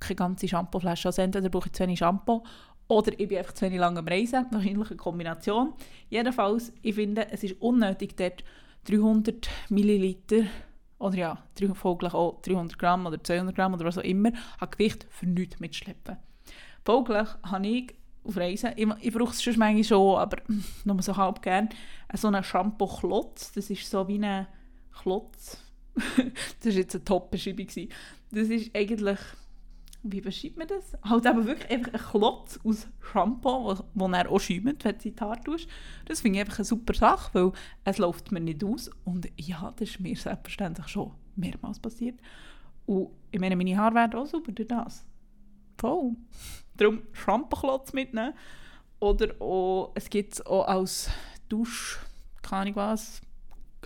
keine 0.00 0.16
ganze 0.16 0.48
Shampooflasche. 0.48 1.08
Also 1.08 1.22
entweder 1.22 1.50
brauche 1.50 1.68
ich 1.68 1.74
zu 1.74 1.84
wenig 1.84 1.98
Shampoo 1.98 2.42
oder 2.88 3.12
ich 3.12 3.28
bin 3.28 3.38
einfach 3.38 3.52
zu 3.52 3.66
wenig 3.66 3.78
lange 3.78 4.00
am 4.00 4.08
Reisen. 4.08 4.46
Wahrscheinlich 4.50 4.88
eine 4.88 4.96
Kombination. 4.96 5.74
Jedenfalls, 6.08 6.72
ich 6.82 6.94
finde, 6.94 7.30
es 7.30 7.44
ist 7.44 7.60
unnötig, 7.60 8.16
dort 8.16 8.42
300 8.86 9.48
Milliliter 9.68 10.44
oder 10.98 11.16
ja, 11.16 11.38
folglich 11.74 12.14
auch 12.14 12.40
300 12.42 12.78
Gramm 12.78 13.06
oder 13.06 13.22
200 13.22 13.54
Gramm 13.54 13.74
oder 13.74 13.84
was 13.84 13.98
auch 13.98 14.02
immer, 14.02 14.32
an 14.58 14.70
Gewicht 14.70 15.06
für 15.10 15.26
nichts 15.26 15.60
mitschleppen. 15.60 16.16
Folglich 16.84 17.28
habe 17.42 17.66
ich 17.66 17.94
auf 18.28 18.36
Reisen, 18.36 18.72
ich, 18.76 18.86
ich 19.00 19.12
brauche 19.12 19.32
es 19.32 19.42
schon 19.42 19.58
manchmal 19.58 19.84
schon, 19.84 20.18
aber 20.18 20.38
nur 20.84 21.02
so 21.02 21.16
halb 21.16 21.42
gern, 21.42 21.68
so 22.14 22.28
einen 22.28 22.44
Shampoo-Klotz, 22.44 23.52
das 23.52 23.70
ist 23.70 23.90
so 23.90 24.06
wie 24.06 24.18
ein 24.18 24.46
Klotz, 25.02 25.62
das 25.96 26.16
war 26.16 26.72
jetzt 26.72 26.94
eine 26.94 27.04
Top-Beschreibung, 27.04 27.66
das 28.30 28.48
ist 28.48 28.74
eigentlich 28.74 29.18
wie 30.02 30.20
beschreibt 30.20 30.56
man 30.56 30.68
das? 30.68 30.96
Halt 31.02 31.26
eben 31.26 31.46
wirklich 31.46 31.70
einfach 31.70 31.92
ein 31.92 32.00
Klotz 32.00 32.58
aus 32.64 32.86
Shampoo, 33.00 33.64
wo, 33.64 33.76
wo 33.94 34.08
er 34.08 34.30
auch 34.30 34.38
schäumt, 34.38 34.84
wenn 34.84 34.98
du 34.98 35.08
in 35.08 35.14
die 35.14 35.20
Haare 35.20 35.40
tust. 35.40 35.68
Das 36.06 36.20
finde 36.20 36.38
ich 36.38 36.44
einfach 36.44 36.58
eine 36.58 36.64
super 36.64 36.94
Sache, 36.94 37.30
weil 37.34 37.52
es 37.84 37.98
läuft 37.98 38.32
mir 38.32 38.40
nicht 38.40 38.62
aus. 38.62 38.90
Und 39.04 39.28
ja, 39.36 39.72
das 39.76 39.90
ist 39.90 40.00
mir 40.00 40.16
selbstverständlich 40.16 40.88
schon 40.88 41.12
mehrmals 41.36 41.78
passiert. 41.80 42.18
Und 42.86 43.10
ich 43.30 43.40
meine, 43.40 43.56
meine 43.56 43.76
Haare 43.76 43.94
werden 43.96 44.20
auch 44.20 44.26
super 44.26 44.52
durch 44.52 44.68
das. 44.68 45.04
Voll. 45.78 46.16
Darum 46.76 47.02
Shampoo-Klotz 47.12 47.92
mitnehmen. 47.92 48.34
Oder 49.00 49.40
auch, 49.40 49.92
es 49.94 50.10
gibt 50.10 50.44
auch 50.46 50.66
als 50.66 51.08
Dusch, 51.48 51.98
keine 52.42 52.62
Ahnung 52.62 52.76
was, 52.76 53.20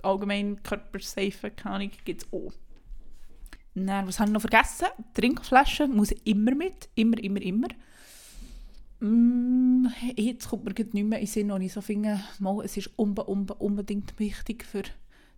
allgemein 0.01 0.61
körpersafe, 0.63 1.51
keine 1.51 1.75
Ahnung, 1.75 1.91
gibt 2.03 2.23
es 2.23 2.33
auch. 2.33 2.51
Dann, 3.75 4.07
was 4.07 4.19
habe 4.19 4.29
ich 4.29 4.33
noch 4.33 4.41
vergessen? 4.41 4.87
Trinkflasche 5.13 5.87
muss 5.87 6.11
immer 6.23 6.53
mit. 6.53 6.89
Immer, 6.95 7.17
immer, 7.23 7.41
immer. 7.41 7.67
Mm, 8.99 9.87
jetzt 10.15 10.49
kommt 10.49 10.65
mir 10.65 10.73
nicht 10.73 10.93
mehr 10.93 11.19
in 11.19 11.25
den 11.25 11.27
Sinn, 11.27 11.49
wo 11.49 11.57
ich 11.57 11.73
so 11.73 11.81
finde, 11.81 12.19
mal, 12.39 12.63
es 12.63 12.77
ist 12.77 12.91
unbe 12.95 13.23
unbe 13.23 13.55
unbedingt 13.55 14.17
wichtig, 14.19 14.63
für, 14.63 14.83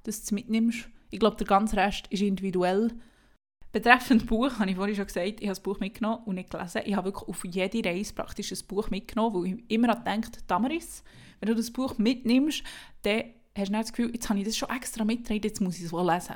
dass 0.04 0.20
du 0.20 0.24
es 0.24 0.32
mitnimmst. 0.32 0.90
Ich 1.10 1.20
glaube, 1.20 1.38
der 1.38 1.48
ganze 1.48 1.78
Rest 1.78 2.08
ist 2.10 2.22
individuell. 2.22 2.92
Betreffend 3.76 4.26
Buch 4.26 4.58
habe 4.58 4.70
ich 4.70 4.78
vorhin 4.78 4.96
schon 4.96 5.06
gesagt, 5.06 5.28
ich 5.28 5.36
habe 5.36 5.48
das 5.48 5.60
Buch 5.60 5.82
mitgenommen 5.82 6.24
und 6.24 6.36
nicht 6.36 6.50
gelesen. 6.50 6.84
Ich 6.86 6.96
habe 6.96 7.08
wirklich 7.08 7.28
auf 7.28 7.44
jede 7.44 7.84
Reise 7.86 8.14
praktisch 8.14 8.54
ein 8.54 8.68
Buch 8.70 8.90
mitgenommen, 8.90 9.36
weil 9.36 9.48
ich 9.52 9.66
immer 9.70 9.90
an 9.90 10.02
denkt, 10.06 10.50
Damaris, 10.50 11.04
wenn 11.42 11.50
du 11.50 11.56
das 11.56 11.72
Buch 11.72 11.98
mitnimmst, 11.98 12.64
dann 13.02 13.26
hast 13.54 13.68
du 13.68 13.74
das 13.74 13.92
Gefühl, 13.92 14.14
jetzt 14.14 14.30
habe 14.30 14.40
ich 14.40 14.46
das 14.46 14.56
schon 14.56 14.70
extra 14.70 15.04
mitgetragen, 15.04 15.42
jetzt 15.44 15.60
muss 15.60 15.78
ich 15.78 15.84
es 15.84 15.92
wohl 15.92 16.10
lesen. 16.10 16.36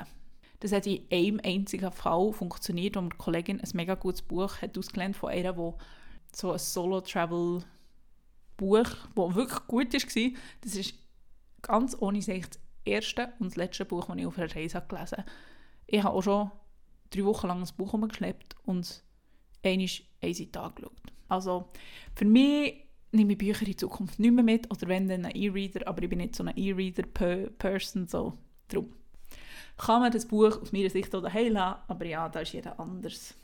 Das 0.58 0.70
hat 0.70 0.86
in 0.86 1.06
einem 1.10 1.40
einzigen 1.42 1.90
Fall 1.90 2.30
funktioniert, 2.34 2.96
wo 2.96 3.00
eine 3.00 3.08
Kollegin 3.08 3.58
ein 3.58 3.70
mega 3.72 3.94
gutes 3.94 4.20
Buch 4.20 4.60
hat 4.60 4.76
ausgelernt 4.76 5.16
von 5.16 5.30
einer, 5.30 5.54
die 5.54 5.72
so 6.32 6.52
ein 6.52 6.58
Solo-Travel-Buch, 6.58 7.64
das 9.16 9.34
wirklich 9.34 9.66
gut 9.66 9.94
war. 9.94 10.30
Das 10.60 10.74
ist 10.74 10.92
ganz 11.62 11.96
ohne 11.98 12.20
Sicht 12.20 12.56
das 12.56 12.60
erste 12.84 13.32
und 13.38 13.46
das 13.46 13.56
letzte 13.56 13.86
Buch, 13.86 14.08
das 14.08 14.16
ich 14.18 14.26
auf 14.26 14.36
einer 14.36 14.54
Reise 14.54 14.84
gelesen 14.86 15.16
habe. 15.16 15.30
Ich 15.86 16.02
habe 16.02 16.14
auch 16.14 16.22
schon 16.22 16.50
drei 17.10 17.24
Wochen 17.24 17.48
lang 17.48 17.60
ein 17.60 17.68
Buch 17.76 17.92
umgeschleppt 17.92 18.56
und 18.64 19.02
einmal 19.62 19.88
eine 20.22 20.34
Seite 20.34 20.60
angeschaut. 20.60 20.92
Also 21.28 21.68
für 22.14 22.24
mich 22.24 22.86
nehme 23.12 23.32
ich 23.32 23.38
Bücher 23.38 23.66
in 23.66 23.78
Zukunft 23.78 24.18
nicht 24.18 24.32
mehr 24.32 24.44
mit 24.44 24.70
oder 24.70 24.88
wenn 24.88 25.08
dann 25.08 25.24
ein 25.24 25.34
E-Reader, 25.34 25.86
aber 25.86 26.02
ich 26.02 26.08
bin 26.08 26.18
nicht 26.18 26.36
so 26.36 26.44
eine 26.44 26.56
E-Reader-Person, 26.56 28.08
so 28.08 28.38
drum 28.68 28.92
kann 29.80 30.02
man 30.02 30.12
das 30.12 30.26
Buch 30.26 30.60
aus 30.60 30.72
meiner 30.72 30.90
Sicht 30.90 31.14
auch 31.14 31.22
daheim 31.22 31.54
lassen, 31.54 31.80
aber 31.88 32.04
ja, 32.04 32.28
da 32.28 32.40
ist 32.40 32.52
jeder 32.52 32.78
anders. 32.78 33.34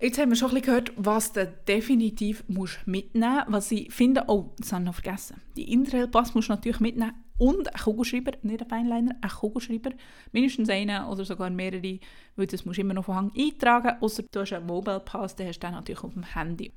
Jetzt 0.00 0.18
haben 0.18 0.30
wir 0.30 0.36
schon 0.36 0.50
ein 0.50 0.54
bisschen 0.54 0.66
gehört, 0.66 0.92
was 0.96 1.32
du 1.32 1.46
definitiv 1.46 2.44
mitnehmen 2.48 3.44
musst. 3.46 3.52
Was 3.52 3.70
ich 3.70 3.92
finde, 3.92 4.24
oh, 4.26 4.52
das 4.58 4.72
habe 4.72 4.82
ich 4.82 4.86
noch 4.86 4.94
vergessen. 4.94 5.40
Die 5.56 5.72
Interrail-Pass 5.72 6.34
musst 6.34 6.48
du 6.48 6.52
natürlich 6.52 6.80
mitnehmen 6.80 7.14
und 7.38 7.68
einen 7.68 7.82
Kugelschreiber, 7.82 8.32
nicht 8.42 8.60
einen 8.60 8.70
Feinliner, 8.70 9.16
einen 9.20 9.30
Kugelschreiber. 9.30 9.90
Mindestens 10.32 10.68
einen 10.68 11.04
oder 11.06 11.24
sogar 11.24 11.50
mehrere, 11.50 11.98
weil 12.36 12.46
das 12.46 12.64
musst 12.64 12.78
du 12.78 12.82
immer 12.82 12.94
noch 12.94 13.04
von 13.04 13.16
Hang 13.16 13.32
eintragen. 13.36 14.00
Außer 14.00 14.22
du 14.30 14.40
hast 14.40 14.52
einen 14.52 14.66
Mobile 14.66 15.00
Pass, 15.00 15.36
den 15.36 15.48
hast 15.48 15.58
du 15.58 15.60
dann 15.60 15.74
natürlich 15.74 16.02
auf 16.02 16.14
dem 16.14 16.34
Handy. 16.34 16.72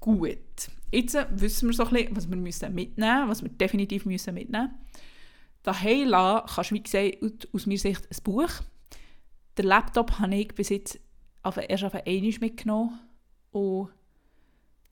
Gut, 0.00 0.38
jetzt 0.92 1.18
wissen 1.30 1.68
wir 1.68 1.74
so 1.74 1.84
ein 1.84 1.90
bisschen, 1.90 2.16
was 2.16 2.28
wir 2.28 2.36
müssen 2.36 2.74
mitnehmen 2.74 3.20
müssen, 3.20 3.28
was 3.28 3.42
wir 3.42 3.50
definitiv 3.50 4.04
müssen 4.04 4.34
mitnehmen 4.34 4.68
müssen 4.68 4.86
daheim 5.66 6.10
kannst 6.46 6.70
du, 6.70 6.74
wie 6.74 6.82
gesagt, 6.82 7.48
aus 7.52 7.66
meiner 7.66 7.78
Sicht 7.78 8.08
ein 8.08 8.22
Buch. 8.22 8.50
Den 9.58 9.66
Laptop 9.66 10.18
habe 10.18 10.34
ich 10.36 10.54
bis 10.54 10.68
jetzt 10.68 11.00
auf, 11.42 11.56
erst 11.56 11.84
auf 11.84 11.94
einmal 11.94 12.34
mitgenommen. 12.40 13.00
Und 13.50 13.88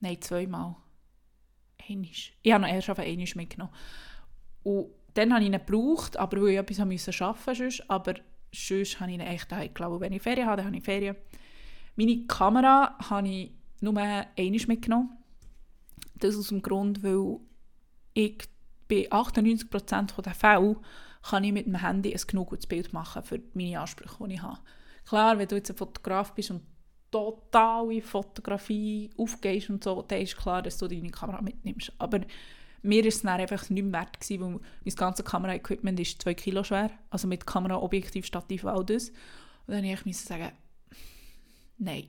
nein, 0.00 0.20
zweimal. 0.20 0.76
Einisch. 1.88 2.32
Ich 2.42 2.52
habe 2.52 2.62
noch 2.62 2.72
erst 2.72 2.90
auf 2.90 2.98
einmal 2.98 3.26
mitgenommen. 3.34 3.72
Und 4.64 4.88
dann 5.14 5.32
habe 5.32 5.42
ich 5.42 5.50
ihn 5.50 5.52
gebraucht, 5.52 6.16
aber 6.16 6.42
weil 6.42 6.48
ich 6.48 6.58
etwas 6.58 6.80
arbeiten 6.80 6.92
musste, 7.38 7.84
aber 7.88 8.14
sonst 8.52 9.00
habe 9.00 9.10
ich 9.10 9.18
ihn 9.18 9.20
echt 9.20 9.52
daheim 9.52 9.72
gelassen. 9.72 10.00
Wenn 10.00 10.12
ich 10.12 10.22
Ferien 10.22 10.46
habe, 10.46 10.56
dann 10.58 10.66
habe 10.66 10.76
ich 10.76 10.84
Ferien. 10.84 11.16
Meine 11.96 12.26
Kamera 12.26 12.96
habe 13.08 13.28
ich 13.28 13.52
nur 13.80 13.96
einmal 13.96 14.26
mitgenommen. 14.36 15.10
Das 16.16 16.36
aus 16.36 16.48
dem 16.48 16.62
Grund, 16.62 17.02
weil 17.02 17.38
ich 18.14 18.38
bei 18.88 19.10
98% 19.10 20.22
der 20.22 20.34
Fälle 20.34 20.76
kann 21.22 21.44
ich 21.44 21.52
mit 21.52 21.66
dem 21.66 21.76
Handy 21.76 22.12
ein 22.12 22.20
genug 22.26 22.50
gutes 22.50 22.66
Bild 22.66 22.92
machen 22.92 23.22
für 23.22 23.40
meine 23.54 23.80
Ansprüche, 23.80 24.28
die 24.28 24.34
ich 24.34 24.42
habe. 24.42 24.58
Klar, 25.06 25.38
wenn 25.38 25.48
du 25.48 25.56
jetzt 25.56 25.70
ein 25.70 25.76
Fotograf 25.76 26.34
bist 26.34 26.50
und 26.50 26.62
total 27.10 27.92
in 27.92 28.02
Fotografie 28.02 29.10
aufgehst 29.16 29.70
und 29.70 29.84
so, 29.84 30.02
dann 30.02 30.20
ist 30.20 30.36
klar, 30.36 30.62
dass 30.62 30.78
du 30.78 30.88
deine 30.88 31.10
Kamera 31.10 31.40
mitnimmst. 31.40 31.92
Aber 31.98 32.20
mir 32.84 33.04
ist 33.04 33.16
es 33.16 33.22
dann 33.22 33.40
einfach 33.40 33.68
nicht 33.70 33.82
mehr 33.82 34.00
wert 34.00 34.20
gewesen, 34.20 34.42
weil 34.42 34.60
mein 34.84 34.94
ganzes 34.94 35.24
Kameraequipment 35.24 35.98
ist 36.00 36.22
2 36.22 36.34
Kilo 36.34 36.62
schwer, 36.62 36.90
also 37.10 37.26
mit 37.26 37.46
Kamera, 37.46 37.76
Objektiv, 37.76 38.26
Stativ, 38.26 38.64
all 38.64 38.84
das. 38.84 39.10
Und 39.66 39.74
dann 39.74 39.84
musste 39.84 40.08
ich 40.08 40.20
sagen, 40.20 40.52
nein, 41.78 42.08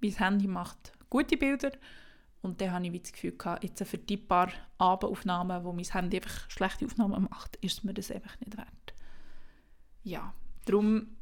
mein 0.00 0.12
Handy 0.12 0.46
macht 0.46 0.92
gute 1.10 1.36
Bilder, 1.36 1.72
und 2.40 2.60
dann 2.60 2.72
hatte 2.72 2.86
ich 2.86 3.02
das 3.02 3.12
Gefühl, 3.12 3.36
gehabt, 3.36 3.64
jetzt 3.64 3.84
für 3.84 3.98
die 3.98 4.16
paar 4.16 4.50
Abendaufnahmen, 4.78 5.64
wo 5.64 5.72
mein 5.72 5.84
Handy 5.84 6.18
einfach 6.18 6.48
schlechte 6.48 6.86
Aufnahmen 6.86 7.26
macht, 7.28 7.56
ist 7.56 7.84
mir 7.84 7.94
das 7.94 8.12
einfach 8.12 8.38
nicht 8.40 8.56
wert. 8.56 8.94
Ja, 10.04 10.32
darum, 10.64 11.16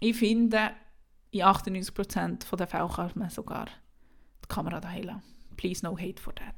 ich 0.00 0.16
finde, 0.16 0.70
in 1.30 1.42
98% 1.42 2.56
der 2.56 2.66
Fälle 2.66 2.88
kann 2.88 3.12
man 3.14 3.28
sogar 3.28 3.66
die 3.66 4.48
Kamera 4.48 4.80
daheim 4.80 5.04
lassen. 5.04 5.22
Please 5.56 5.84
no 5.84 5.98
hate 5.98 6.20
for 6.20 6.34
that. 6.34 6.54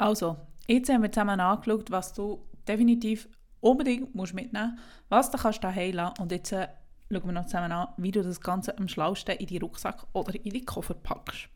Also, 0.00 0.38
jetzt 0.66 0.88
haben 0.88 1.02
wir 1.02 1.12
zusammen 1.12 1.40
angeschaut, 1.40 1.90
was 1.90 2.14
du 2.14 2.40
definitiv 2.66 3.28
unbedingt 3.60 4.14
musst 4.14 4.32
mitnehmen 4.32 4.78
musst, 4.78 5.10
was 5.10 5.30
du 5.30 5.36
kannst 5.36 5.62
daheim 5.62 5.92
lassen 5.92 6.22
und 6.22 6.32
jetzt 6.32 6.52
äh, 6.52 6.68
schauen 7.12 7.26
wir 7.26 7.32
noch 7.32 7.44
zusammen 7.44 7.70
an, 7.70 7.88
wie 7.98 8.10
du 8.10 8.22
das 8.22 8.40
Ganze 8.40 8.78
am 8.78 8.88
schlausten 8.88 9.36
in 9.36 9.46
die 9.46 9.58
Rucksack 9.58 10.06
oder 10.14 10.34
in 10.34 10.54
die 10.54 10.64
Koffer 10.64 10.94
packst. 10.94 11.50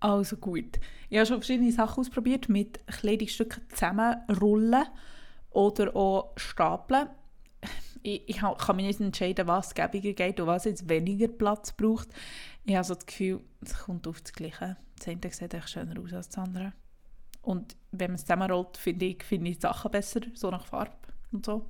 Also 0.00 0.38
gut. 0.38 0.80
Ich 1.10 1.18
habe 1.18 1.26
schon 1.26 1.42
verschiedene 1.42 1.72
Sachen 1.72 2.00
ausprobiert, 2.00 2.48
mit 2.48 2.86
Kleidungsstücken 2.86 3.68
zusammenrollen 3.68 4.86
oder 5.50 5.94
auch 5.94 6.32
stapeln. 6.36 7.10
Ich, 8.02 8.26
ich 8.30 8.38
kann 8.38 8.76
mich 8.76 8.86
nicht 8.86 9.00
entscheiden, 9.00 9.46
was 9.46 9.74
gäbiger 9.74 10.14
geht 10.14 10.40
und 10.40 10.46
was 10.46 10.64
jetzt 10.64 10.88
weniger 10.88 11.28
Platz 11.28 11.72
braucht. 11.72 12.08
Ich 12.64 12.74
habe 12.74 12.84
so 12.84 12.94
das 12.94 13.04
Gefühl, 13.04 13.42
es 13.60 13.76
kommt 13.76 14.08
auf 14.08 14.22
das 14.22 14.32
Gleiche. 14.32 14.78
Das 14.98 15.08
eine 15.08 15.20
sieht 15.30 15.54
echt 15.54 15.70
schöner 15.70 16.00
aus 16.00 16.12
als 16.12 16.28
das 16.28 16.38
andere. 16.38 16.72
Und 17.42 17.76
wenn 17.92 18.10
man 18.10 18.16
es 18.16 18.22
zusammenrollt, 18.22 18.76
finde 18.76 19.06
ich, 19.06 19.22
finde 19.22 19.50
ich 19.50 19.56
die 19.56 19.62
Sachen 19.62 19.90
besser, 19.90 20.20
so 20.34 20.50
nach 20.50 20.66
Farbe 20.66 20.96
und 21.32 21.46
so. 21.46 21.66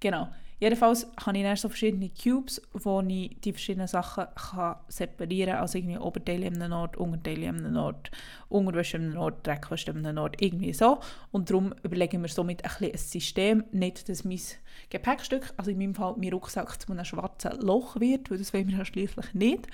Genau. 0.00 0.28
Jedenfalls 0.58 1.06
habe 1.24 1.36
ich 1.36 1.44
dann 1.44 1.56
so 1.56 1.68
verschiedene 1.68 2.08
Cubes, 2.08 2.62
wo 2.72 3.02
ich 3.02 3.38
die 3.42 3.52
verschiedenen 3.52 3.88
Sachen 3.88 4.24
kann 4.34 4.76
separieren 4.88 5.52
kann. 5.52 5.60
Also 5.60 5.76
irgendwie 5.76 5.98
Oberteile 5.98 6.46
an 6.46 6.62
einem 6.62 6.72
Ort, 6.72 6.96
Unterteile 6.96 7.50
an 7.50 7.58
einem 7.58 7.76
Ort, 7.76 8.10
Unterwäsche 8.48 8.96
an 8.96 9.04
einem 9.04 9.18
Ort, 9.18 9.46
Dreckwäsche 9.46 9.90
an 9.90 10.06
einem 10.06 10.16
Ort, 10.16 10.40
irgendwie 10.40 10.72
so. 10.72 10.98
Und 11.30 11.50
darum 11.50 11.74
überlegen 11.82 12.22
wir 12.22 12.28
somit 12.30 12.64
ein, 12.64 12.90
ein 12.90 12.96
System, 12.96 13.64
nicht, 13.70 14.08
dass 14.08 14.24
mein 14.24 14.40
Gepäckstück, 14.88 15.52
also 15.58 15.70
in 15.70 15.78
meinem 15.78 15.94
Fall 15.94 16.14
mein 16.16 16.32
Rucksack 16.32 16.80
zu 16.80 16.90
einem 16.90 17.04
schwarzen 17.04 17.60
Loch 17.60 18.00
wird, 18.00 18.30
weil 18.30 18.38
das 18.38 18.54
wollen 18.54 18.68
wir 18.68 18.78
ja 18.78 18.84
schliesslich 18.86 19.34
nicht. 19.34 19.66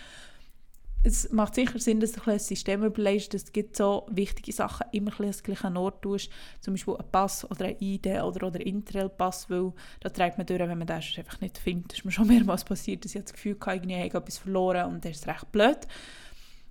Es 1.04 1.32
macht 1.32 1.54
sicher 1.56 1.78
Sinn, 1.78 1.98
dass 2.00 2.12
du 2.12 2.20
ein 2.30 2.38
System 2.38 2.84
überlegst, 2.84 3.34
dass 3.34 3.44
du 3.44 3.64
so 3.72 4.06
wichtige 4.10 4.52
Sachen 4.52 4.86
immer 4.92 5.10
ein 5.10 5.26
bisschen 5.26 5.42
gleichen 5.42 5.76
Ort 5.76 6.02
tust. 6.02 6.30
Zum 6.60 6.74
Beispiel 6.74 6.94
ein 6.94 7.04
Pass 7.10 7.50
oder 7.50 7.66
ein 7.66 7.76
ID 7.80 8.06
oder, 8.22 8.46
oder 8.46 8.60
Interrail-Pass, 8.60 9.50
weil 9.50 9.72
da 10.00 10.10
trägt 10.10 10.38
man 10.38 10.46
durch, 10.46 10.60
wenn 10.60 10.78
man 10.78 10.86
das 10.86 11.04
einfach 11.16 11.40
nicht 11.40 11.58
findet. 11.58 11.92
Das 11.92 11.98
ist 11.98 12.04
mir 12.04 12.12
schon 12.12 12.26
mehrmals 12.28 12.64
passiert, 12.64 13.04
dass 13.04 13.14
ich 13.14 13.22
das 13.22 13.32
Gefühl 13.32 13.56
hatte, 13.64 13.86
ich 13.86 13.94
habe 13.94 14.18
etwas 14.18 14.38
verloren 14.38 14.92
und 14.92 15.04
das 15.04 15.12
ist 15.12 15.26
recht 15.26 15.50
blöd. 15.50 15.78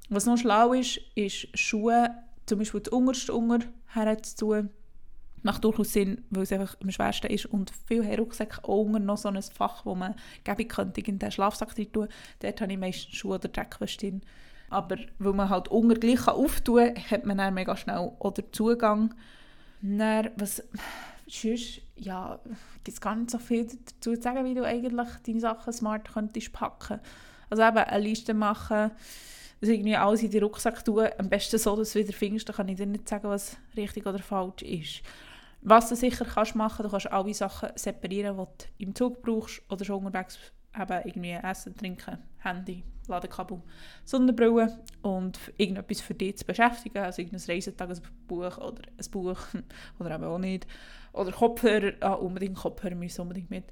Was 0.09 0.25
noch 0.25 0.37
schlau 0.37 0.73
ist, 0.73 0.99
ist 1.15 1.47
Schuhe, 1.57 2.09
zum 2.45 2.59
Beispiel 2.59 2.81
das 2.81 2.93
unterste 2.93 3.33
Unger 3.33 3.59
herzutun 3.87 4.69
macht 5.43 5.63
durchaus 5.63 5.93
Sinn, 5.93 6.23
weil 6.29 6.43
es 6.43 6.51
einfach 6.51 6.75
am 6.81 6.91
schwersten 6.91 7.27
ist 7.27 7.45
und 7.45 7.71
haben 7.89 8.15
Rucksäcke 8.15 8.63
auch 8.63 8.85
noch 8.87 9.17
so 9.17 9.29
ein 9.29 9.41
Fach, 9.41 9.85
wo 9.85 9.95
man 9.95 10.15
gäbe 10.43 10.65
könnte 10.65 11.01
in 11.01 11.19
den 11.19 11.31
Schlafsack 11.31 11.77
rein 11.77 11.91
tun. 11.91 12.07
Dort 12.39 12.61
habe 12.61 12.71
ich 12.71 12.79
meistens 12.79 13.15
Schuhe 13.15 13.35
oder 13.35 13.47
Deckwäsche 13.47 13.97
drin. 13.97 14.21
Aber 14.69 14.97
weil 15.19 15.33
man 15.33 15.49
halt 15.49 15.67
unter 15.67 15.95
gleich 15.95 16.27
auftun 16.27 16.93
kann, 16.93 17.11
hat 17.11 17.25
man 17.25 17.37
dann 17.37 17.53
mega 17.53 17.75
schnell 17.75 18.11
oder 18.19 18.51
Zugang. 18.51 19.13
Dann, 19.81 20.29
was 20.37 20.63
sonst, 21.27 21.81
ja, 21.95 22.39
gibt 22.83 22.95
es 22.95 23.01
gar 23.01 23.15
nicht 23.15 23.31
so 23.31 23.39
viel 23.39 23.65
dazu 23.65 24.15
zu 24.15 24.21
sagen, 24.21 24.45
wie 24.45 24.53
du 24.53 24.63
eigentlich 24.63 25.09
deine 25.25 25.39
Sachen 25.39 25.73
smart 25.73 26.13
könntest 26.13 26.53
packen. 26.53 26.99
Also 27.49 27.63
eben 27.63 27.77
eine 27.77 28.03
Liste 28.03 28.33
machen, 28.33 28.91
das 29.59 29.69
irgendwie 29.69 29.95
alles 29.95 30.23
in 30.23 30.31
den 30.31 30.43
Rucksack 30.43 30.83
tun, 30.83 31.07
am 31.17 31.29
besten 31.29 31.57
so, 31.57 31.75
dass 31.75 31.93
du 31.93 31.99
wieder 31.99 32.13
findest, 32.13 32.49
dann 32.49 32.55
kann 32.55 32.67
ich 32.69 32.77
dir 32.77 32.85
nicht 32.85 33.07
sagen, 33.07 33.29
was 33.29 33.57
richtig 33.75 34.05
oder 34.05 34.19
falsch 34.19 34.61
ist. 34.63 35.01
Was 35.61 35.89
du 35.89 35.95
sicher 35.95 36.25
kannst 36.25 36.55
machen, 36.55 36.83
du 36.83 36.89
kannst 36.89 37.11
alle 37.11 37.33
Sachen 37.33 37.69
separieren, 37.75 38.37
die 38.37 38.43
du 38.43 38.85
im 38.85 38.95
Zug 38.95 39.21
brauchst 39.21 39.61
oder 39.69 39.85
schon 39.85 40.03
unterwegs 40.03 40.39
eben 40.79 41.01
irgendwie 41.05 41.31
Essen, 41.31 41.75
Trinken, 41.75 42.17
Handy, 42.39 42.83
Ladekabel, 43.07 43.61
Sonnenbrille 44.05 44.79
und 45.01 45.39
irgendetwas 45.57 46.01
für 46.01 46.13
dich 46.13 46.37
zu 46.37 46.45
beschäftigen, 46.45 46.99
also 46.99 47.21
irgendein 47.21 47.55
Reisetagesbuch 47.55 48.57
oder 48.57 48.81
ein 48.97 49.11
Buch 49.11 49.39
oder 49.99 50.15
eben 50.15 50.23
auch 50.23 50.37
nicht. 50.37 50.67
Oder 51.13 51.31
Kopfhörer, 51.31 51.93
ah, 51.99 52.13
unbedingt 52.13 52.57
Kopfhörer 52.57 52.95
müssen 52.95 53.21
unbedingt 53.21 53.49
mit. 53.49 53.65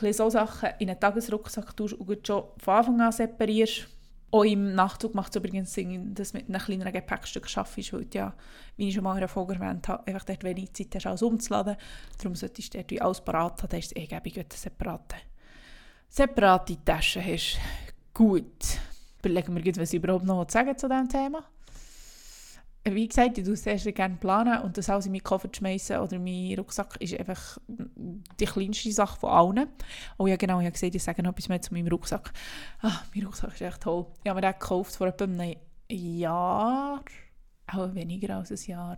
Ein 0.00 0.12
so 0.12 0.28
Sachen 0.28 0.70
in 0.78 0.90
einen 0.90 1.00
Tagesrucksack 1.00 1.76
tust 1.76 1.94
und 1.94 2.26
schon 2.26 2.44
von 2.58 2.74
Anfang 2.74 3.00
an 3.00 3.12
separierst 3.12 3.88
auch 4.30 4.44
im 4.44 4.74
Nachtzug 4.74 5.14
macht 5.14 5.30
es 5.30 5.36
übrigens 5.36 5.72
Sinn, 5.72 6.14
dass 6.14 6.32
du 6.32 6.38
mit 6.38 6.48
einem 6.48 6.60
kleineren 6.60 6.92
Gepäckstück 6.92 7.48
arbeitest, 7.56 7.92
weil 7.92 8.06
ja, 8.12 8.34
wie 8.76 8.88
ich 8.88 8.94
schon 8.94 9.04
mal 9.04 9.14
in 9.14 9.20
der 9.20 9.28
Folge 9.28 9.54
erwähnt 9.54 9.88
habe, 9.88 10.06
einfach 10.06 10.24
dort 10.24 10.44
wenig 10.44 10.72
Zeit 10.74 10.94
hast, 10.94 11.06
alles 11.06 11.22
umzuladen. 11.22 11.76
Darum 12.18 12.34
solltest 12.34 12.74
du 12.74 12.82
dort 12.82 13.02
alles 13.02 13.20
parat 13.22 13.62
haben, 13.62 13.68
dann 13.70 13.80
ist 13.80 13.86
es 13.86 13.96
eh 13.96 14.06
gäbig, 14.06 14.36
wenn 14.36 14.48
du 14.48 14.56
separate, 14.56 15.16
separate 16.08 16.84
Taschen 16.84 17.24
hast. 17.24 17.58
Gut, 18.12 18.78
überlegen 19.20 19.54
wir, 19.56 19.76
was 19.76 19.92
ich 19.92 20.02
überhaupt 20.02 20.24
noch 20.24 20.48
sagen 20.50 20.76
zu 20.76 20.88
diesem 20.88 21.08
Thema 21.08 21.44
wie 22.94 23.08
gesagt, 23.08 23.38
ich 23.38 23.44
tue 23.44 23.56
sehr 23.56 23.76
gerne 23.92 24.16
planen 24.16 24.62
und 24.62 24.76
das 24.76 24.88
alles 24.88 25.06
in 25.06 25.12
meinen 25.12 25.22
Koffer 25.22 25.48
schmeißen 25.50 25.98
oder 25.98 26.18
mein 26.18 26.54
Rucksack 26.58 26.96
ist 27.00 27.18
einfach 27.18 27.58
die 27.66 28.44
kleinste 28.44 28.92
Sache 28.92 29.18
von 29.18 29.30
allen. 29.30 29.68
Oh 30.18 30.26
ja, 30.26 30.36
genau, 30.36 30.60
ich 30.60 30.66
habe 30.66 30.72
gesagt, 30.72 30.94
ich 30.94 31.02
sage 31.02 31.22
noch 31.22 31.32
etwas 31.32 31.48
mehr 31.48 31.62
zu 31.62 31.74
meinem 31.74 31.88
Rucksack. 31.88 32.32
Ah, 32.82 33.02
mein 33.14 33.24
Rucksack 33.24 33.54
ist 33.54 33.62
echt 33.62 33.82
toll. 33.82 34.06
Ich 34.22 34.30
habe 34.30 34.40
mir 34.40 34.46
den 34.46 34.58
gekauft 34.58 34.96
vor 34.96 35.06
etwa 35.06 35.24
einem 35.24 35.56
Jahr, 35.88 37.02
auch 37.66 37.94
weniger 37.94 38.36
als 38.36 38.50
ein 38.50 38.70
Jahr. 38.70 38.96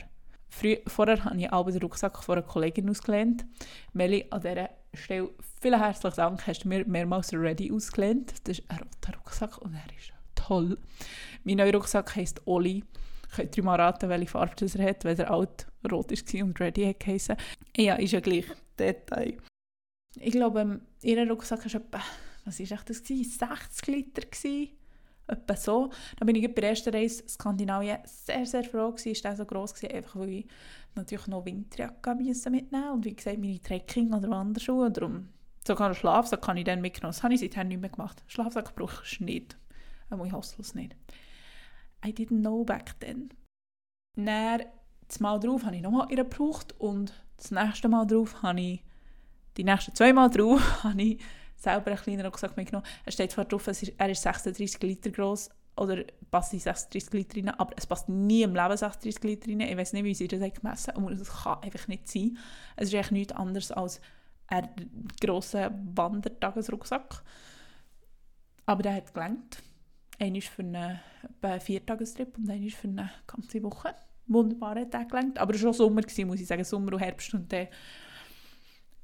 Früher, 0.49 0.79
vorher 0.87 1.25
habe 1.25 1.39
ich 1.39 1.53
auch 1.53 1.71
den 1.71 1.81
Rucksack 1.81 2.23
von 2.23 2.39
einer 2.39 2.47
Kollegin 2.47 2.91
ausgelehnt. 2.91 3.47
Meli, 3.93 4.27
an 4.31 4.41
dieser 4.41 4.71
Stelle 4.95 5.31
vielen 5.61 5.79
herzlichen 5.79 6.17
Dank, 6.17 6.47
hast 6.47 6.65
du 6.65 6.69
mir 6.69 6.85
mehrmals 6.87 7.33
Ready 7.33 7.73
ausgelehnt. 7.73 8.35
Das 8.45 8.59
ist 8.59 8.69
ein 8.69 8.79
roter 8.79 9.17
Rucksack 9.19 9.59
und 9.59 9.75
er 9.75 9.97
ist 9.97 10.13
toll. 10.35 10.77
Mein 11.45 11.59
neuer 11.59 11.75
Rucksack 11.75 12.17
heisst 12.17 12.47
Oli 12.47 12.85
könnt 13.35 13.57
ihr 13.57 13.63
mal 13.63 13.81
raten, 13.81 14.09
welche 14.09 14.27
Farbe 14.27 14.55
das 14.57 14.75
er 14.75 14.89
hat, 14.89 15.05
weil 15.05 15.19
er 15.19 15.31
alt 15.31 15.67
rot 15.91 16.11
war 16.11 16.45
und 16.45 16.61
ready 16.61 16.85
hat 16.85 17.01
geheißen. 17.01 17.37
Ja, 17.77 17.95
ist 17.95 18.13
ja 18.13 18.21
gleich. 18.21 18.47
Detail. 18.79 19.37
Ich 20.17 20.33
glaube, 20.33 20.81
ihr 21.03 21.31
Rucksack 21.31 21.65
war 21.65 21.81
etwa, 21.81 22.01
was 22.45 22.59
war 22.59 22.79
das? 22.85 22.99
60 22.99 23.87
Liter 23.87 24.23
gewesen. 24.23 24.71
Etwa 25.29 25.57
so. 25.57 25.91
Dann 26.19 26.27
bin 26.27 26.37
ich 26.37 26.53
bei 26.53 26.61
der 26.61 26.71
ersten 26.71 26.93
Reise 26.93 27.29
Skandinavien 27.29 27.99
sehr, 28.05 28.45
sehr 28.45 28.65
froh 28.65 28.91
gewesen. 28.91 29.13
Ist 29.13 29.25
der 29.25 29.37
so 29.37 29.45
gross 29.45 29.75
gewesen, 29.75 29.95
einfach 29.95 30.17
weil 30.17 30.31
ich 30.31 30.47
natürlich 30.97 31.29
noch 31.29 31.45
Winterjacke 31.45 32.17
mitnehmen 32.17 32.91
und 32.91 33.05
wie 33.05 33.15
gesagt, 33.15 33.39
meine 33.39 33.61
Trekking- 33.61 34.13
oder 34.13 34.29
Wanderschuhe. 34.29 34.91
Darum, 34.91 35.29
sogar 35.65 35.87
einen 35.87 35.95
Schlafsack 35.95 36.43
kann 36.43 36.57
ich 36.57 36.65
dann 36.65 36.81
mitgenommen. 36.81 37.13
Das 37.13 37.23
habe 37.23 37.35
ich 37.35 37.41
seitdem 37.41 37.69
nicht 37.69 37.81
mehr 37.81 37.91
gemacht. 37.91 38.25
Schlafsack 38.27 38.75
brauchst 38.75 39.21
du 39.21 39.25
nicht. 39.25 39.57
Aber 40.09 40.27
ich 40.27 40.33
hasse 40.33 40.61
es 40.61 40.75
nicht. 40.75 40.97
I 42.05 42.13
didn't 42.13 42.41
know 42.41 42.65
back 42.65 42.99
then. 43.01 43.31
Dann, 44.17 44.63
das 45.07 45.21
Mal 45.21 45.39
drauf 45.39 45.65
habe 45.65 45.77
ich 45.77 45.83
nochmal 45.83 46.11
ihre 46.11 46.25
gebraucht 46.25 46.75
und 46.79 47.13
das 47.37 47.51
nächste 47.51 47.89
Mal 47.89 48.07
drauf 48.07 48.43
habe 48.43 48.61
ich, 48.61 48.85
die 49.57 49.65
nächsten 49.65 49.95
zwei 49.95 50.13
Mal 50.13 50.31
drauf, 50.31 50.85
habe 50.85 51.03
ich 51.03 51.23
selber 51.57 51.91
einen 51.91 52.01
kleinen 52.01 52.27
Rucksack 52.27 52.57
mitgenommen. 52.57 52.87
Er 53.05 53.13
steht 53.13 53.33
zwar 53.33 53.45
drauf, 53.45 53.67
er 53.67 54.11
ist 54.11 54.23
36 54.23 54.83
Liter 54.83 55.11
groß 55.11 55.51
oder 55.77 56.05
passt 56.31 56.53
in 56.53 56.61
36 56.61 57.13
Liter 57.13 57.37
rein, 57.37 57.49
aber 57.51 57.75
es 57.77 57.87
passt 57.87 58.09
nie 58.09 58.43
im 58.43 58.55
Leben 58.55 58.77
36 58.77 59.23
Liter 59.23 59.49
rein. 59.51 59.61
Ich 59.61 59.77
weiß 59.77 59.93
nicht, 59.93 60.05
wie 60.05 60.15
sie 60.15 60.29
das 60.29 60.41
gemessen 60.41 60.95
haben, 60.95 61.05
aber 61.05 61.15
das 61.15 61.43
kann 61.43 61.63
einfach 61.63 61.89
nicht 61.89 62.09
sein. 62.09 62.39
Es 62.77 62.89
ist 62.89 62.95
eigentlich 62.95 63.11
nichts 63.11 63.33
anderes 63.35 63.73
als 63.73 64.01
ein 64.47 64.69
grosser 65.21 65.71
Wandertagesrucksack. 65.95 67.23
Aber 68.67 68.83
der 68.83 68.95
hat 68.95 69.15
gelangt. 69.15 69.63
Einer 70.21 70.43
für 70.43 70.63
einen 70.63 71.01
Viertagestrip 71.61 72.37
und 72.37 72.51
einer 72.51 72.71
für 72.71 72.89
eine 72.89 73.11
ganze 73.27 73.63
Woche. 73.63 73.95
Wunderbar 74.27 74.79
hat 74.79 74.93
der 74.93 75.07
gelangt. 75.07 75.39
Aber 75.39 75.55
schon 75.55 75.73
Sommer, 75.73 76.03
gewesen, 76.03 76.27
muss 76.27 76.41
ich 76.41 76.47
sagen. 76.47 76.63
Sommer 76.63 76.93
und 76.93 77.01
Herbst. 77.01 77.33
Und 77.33 77.51
dann 77.51 77.69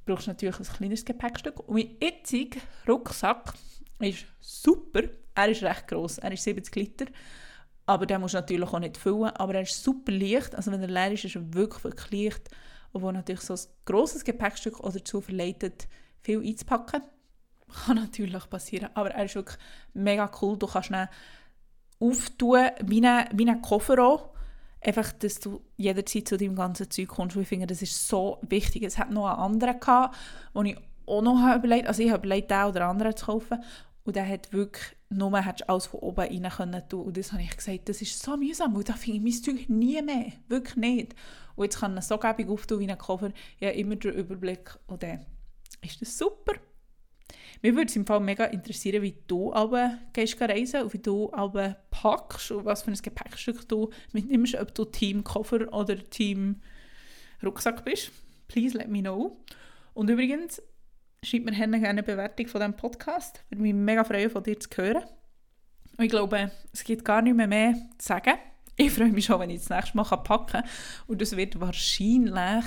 brauchst 0.04 0.26
du 0.26 0.30
natürlich 0.30 0.58
ein 0.58 0.66
kleines 0.66 1.04
Gepäckstück. 1.04 1.66
Und 1.66 1.74
mein 1.74 1.96
jetziger 2.02 2.60
Rucksack 2.86 3.54
ist 3.98 4.26
super. 4.40 5.04
Er 5.34 5.48
ist 5.48 5.62
recht 5.62 5.88
gross. 5.88 6.18
Er 6.18 6.32
ist 6.32 6.44
70 6.44 6.76
Liter. 6.76 7.06
Aber 7.86 8.04
den 8.04 8.20
musst 8.20 8.34
du 8.34 8.38
natürlich 8.38 8.68
auch 8.68 8.78
nicht 8.78 8.98
füllen. 8.98 9.30
Aber 9.30 9.54
er 9.54 9.62
ist 9.62 9.82
super 9.82 10.12
leicht. 10.12 10.54
Also 10.54 10.70
wenn 10.70 10.82
er 10.82 10.88
leer 10.88 11.12
ist, 11.12 11.24
ist 11.24 11.36
er 11.36 11.54
wirklich, 11.54 11.82
wirklich 11.82 12.24
leicht. 12.24 12.50
Obwohl 12.92 13.14
natürlich 13.14 13.40
so 13.40 13.54
ein 13.54 13.60
grosses 13.86 14.22
Gepäckstück 14.22 14.80
auch 14.80 14.92
dazu 14.92 15.22
verleitet, 15.22 15.88
viel 16.20 16.40
einzupacken. 16.46 17.02
Kann 17.84 17.96
natürlich 17.96 18.48
passieren, 18.48 18.90
aber 18.94 19.10
er 19.10 19.24
ist 19.24 19.34
wirklich 19.34 19.58
mega 19.92 20.30
cool. 20.40 20.56
Du 20.56 20.66
kannst 20.66 20.90
ihn 20.90 21.08
auftun 21.98 22.70
wie 22.84 23.04
einen, 23.04 23.26
wie 23.32 23.48
einen 23.48 23.62
Koffer 23.62 23.98
auch. 24.04 24.30
Einfach, 24.80 25.12
dass 25.12 25.40
du 25.40 25.62
jederzeit 25.76 26.28
zu 26.28 26.36
deinem 26.36 26.54
ganzen 26.54 26.90
Zeug 26.90 27.08
kommst. 27.08 27.36
ich 27.36 27.48
finde, 27.48 27.66
das 27.66 27.82
ist 27.82 28.06
so 28.06 28.38
wichtig. 28.42 28.82
Es 28.84 28.98
hat 28.98 29.10
noch 29.10 29.26
einen 29.26 29.38
anderen 29.38 29.80
gehabt, 29.80 30.16
den 30.54 30.66
ich 30.66 30.76
auch 31.06 31.22
noch 31.22 31.56
überlegt 31.56 31.88
Also 31.88 32.02
ich 32.02 32.10
habe 32.10 32.26
überlegt, 32.26 32.50
den 32.50 32.64
oder 32.64 32.86
anderen 32.86 33.16
zu 33.16 33.26
kaufen. 33.26 33.62
Und 34.04 34.14
der 34.14 34.28
hat 34.28 34.52
wirklich 34.52 34.96
nur 35.08 35.34
alles 35.34 35.86
von 35.86 36.00
oben 36.00 36.20
rein 36.20 36.48
können 36.50 36.88
tun. 36.88 37.06
Und 37.06 37.16
das 37.16 37.32
habe 37.32 37.42
ich 37.42 37.56
gesagt, 37.56 37.88
das 37.88 38.02
ist 38.02 38.22
so 38.22 38.36
mühsam, 38.36 38.76
weil 38.76 38.84
da 38.84 38.92
finde 38.92 39.18
ich 39.18 39.22
mein 39.24 39.42
Zeug 39.42 39.68
nie 39.68 40.00
mehr. 40.02 40.32
Wirklich 40.48 40.76
nicht. 40.76 41.14
Und 41.56 41.64
jetzt 41.64 41.80
kann 41.80 41.96
er 41.96 42.02
so 42.02 42.18
gäbig 42.18 42.48
auftun 42.48 42.78
wie 42.78 42.88
ein 42.88 42.98
Koffer. 42.98 43.32
Ich 43.58 43.66
habe 43.66 43.76
immer 43.76 43.96
den 43.96 44.12
Überblick. 44.12 44.78
Und 44.86 45.02
dann 45.02 45.26
ist 45.82 46.00
das 46.00 46.16
super. 46.16 46.54
Mir 47.62 47.74
würde 47.74 47.86
es 47.86 47.96
im 47.96 48.06
Fall 48.06 48.20
mega 48.20 48.44
interessieren, 48.44 49.02
wie 49.02 49.16
du 49.26 49.52
aber 49.52 49.98
gehst 50.12 50.40
reisen 50.40 50.82
und 50.82 50.92
wie 50.92 50.98
du 50.98 51.32
aber 51.32 51.76
packst 51.90 52.50
und 52.50 52.64
was 52.64 52.82
für 52.82 52.90
ein 52.90 52.98
Gepäckstück 53.00 53.68
du 53.68 53.90
mitnimmst, 54.12 54.54
ob 54.56 54.74
du 54.74 54.84
Team 54.84 55.24
Koffer 55.24 55.72
oder 55.72 55.96
Team 55.98 56.60
Rucksack 57.42 57.84
bist. 57.84 58.12
Please 58.48 58.76
let 58.76 58.88
me 58.88 59.00
know. 59.00 59.36
Und 59.94 60.10
übrigens, 60.10 60.62
schreib 61.24 61.44
mir 61.44 61.52
gerne 61.52 61.88
eine 61.88 62.02
Bewertung 62.02 62.46
von 62.46 62.60
diesem 62.60 62.76
Podcast. 62.76 63.42
Würde 63.48 63.62
mich 63.62 63.74
mega 63.74 64.04
freuen, 64.04 64.30
von 64.30 64.42
dir 64.42 64.58
zu 64.60 64.68
hören. 64.76 65.04
Und 65.96 66.04
ich 66.04 66.10
glaube, 66.10 66.50
es 66.72 66.84
gibt 66.84 67.04
gar 67.04 67.22
nicht 67.22 67.34
mehr, 67.34 67.48
mehr 67.48 67.74
zu 67.98 68.06
sagen. 68.06 68.34
Ich 68.76 68.92
freue 68.92 69.08
mich 69.08 69.24
schon, 69.24 69.40
wenn 69.40 69.50
ich 69.50 69.60
das 69.60 69.70
nächste 69.70 69.96
Mal 69.96 70.04
packen 70.04 70.46
kann. 70.46 70.64
Und 71.06 71.22
das 71.22 71.34
wird 71.34 71.58
wahrscheinlich 71.58 72.64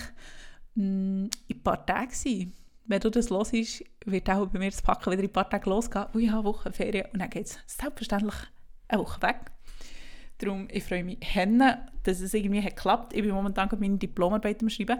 mm, 0.73 1.25
in 1.25 1.29
ein 1.51 1.63
paar 1.63 1.85
Tagen 1.85 2.11
sein 2.11 2.53
wenn 2.89 2.99
du 2.99 3.11
das 3.11 3.29
los 3.29 3.53
ist, 3.53 3.85
wird 4.05 4.29
auch 4.29 4.47
bei 4.47 4.59
mir 4.59 4.71
das 4.71 4.81
Packen 4.81 5.11
wieder 5.11 5.21
ein 5.21 5.31
paar 5.31 5.49
Tage 5.49 5.69
losgehen, 5.69 6.07
weil 6.11 6.23
ich 6.23 6.31
habe 6.31 6.43
Woche 6.43 6.71
Ferien 6.73 7.05
und 7.13 7.19
dann 7.19 7.29
geht 7.29 7.45
es 7.45 7.59
selbstverständlich 7.67 8.35
eine 8.87 9.01
Woche 9.01 9.21
weg. 9.21 9.39
Darum, 10.39 10.67
ich 10.71 10.83
freue 10.83 11.03
mich 11.03 11.19
dass 12.03 12.19
es 12.19 12.33
irgendwie 12.33 12.63
hat 12.63 12.75
geklappt. 12.75 13.13
Ich 13.13 13.21
bin 13.21 13.31
momentan 13.31 13.69
meine 13.79 13.97
Diplomarbeit 13.97 14.61
am 14.61 14.69
Schreiben 14.69 14.99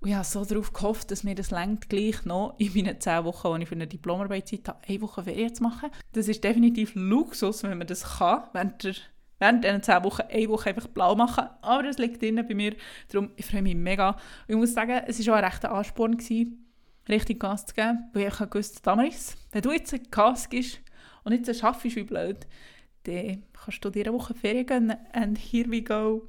und 0.00 0.08
ich 0.08 0.14
habe 0.14 0.24
so 0.24 0.44
darauf 0.44 0.72
gehofft, 0.72 1.12
dass 1.12 1.22
mir 1.22 1.36
das 1.36 1.52
längt 1.52 1.88
gleich 1.88 2.24
noch 2.24 2.56
in 2.58 2.74
meinen 2.74 3.00
zehn 3.00 3.24
Wochen, 3.24 3.54
die 3.54 3.62
ich 3.62 3.68
für 3.68 3.76
eine 3.76 3.86
Diplomarbeit 3.86 4.48
Zeit 4.48 4.66
habe, 4.66 4.80
eine 4.88 5.00
Woche 5.00 5.22
Ferien 5.22 5.54
zu 5.54 5.62
machen. 5.62 5.90
Das 6.12 6.26
ist 6.26 6.42
definitiv 6.42 6.92
Luxus, 6.96 7.62
wenn 7.62 7.78
man 7.78 7.86
das 7.86 8.18
kann, 8.18 8.42
während 8.52 8.82
der 8.82 8.94
während 9.38 9.64
diesen 9.64 9.82
zehn 9.82 10.04
Wochen 10.04 10.22
eine 10.22 10.48
Woche 10.48 10.70
einfach 10.70 10.88
blau 10.88 11.14
machen. 11.14 11.48
Aber 11.62 11.82
das 11.82 11.98
liegt 11.98 12.22
drin 12.22 12.36
bei 12.36 12.54
mir. 12.54 12.74
Darum, 13.08 13.30
ich 13.36 13.44
freue 13.44 13.62
mich 13.62 13.74
mega. 13.74 14.10
Und 14.10 14.18
ich 14.48 14.56
muss 14.56 14.72
sagen, 14.72 15.02
es 15.06 15.24
war 15.26 15.34
auch 15.34 15.38
ein 15.38 15.44
rechter 15.44 15.72
Ansporn, 15.72 16.16
gewesen, 16.16 16.71
richtig 17.08 17.40
Gas 17.40 17.66
zu 17.66 17.74
geben, 17.74 18.10
weil 18.12 18.28
ich 18.28 18.54
wusste, 18.54 18.82
Damaris, 18.82 19.36
wenn 19.50 19.62
du 19.62 19.72
jetzt 19.72 20.10
Gas 20.10 20.48
gibst 20.48 20.80
und 21.24 21.32
jetzt 21.32 21.58
schaffst 21.58 21.84
wie 21.84 22.02
blöd, 22.02 22.46
dann 23.04 23.42
kannst 23.52 23.84
du 23.84 23.90
dir 23.90 24.06
eine 24.06 24.14
Woche 24.14 24.34
Ferien 24.34 24.66
gönnen. 24.66 24.96
And 25.12 25.38
here 25.38 25.70
we 25.70 25.82
go. 25.82 26.26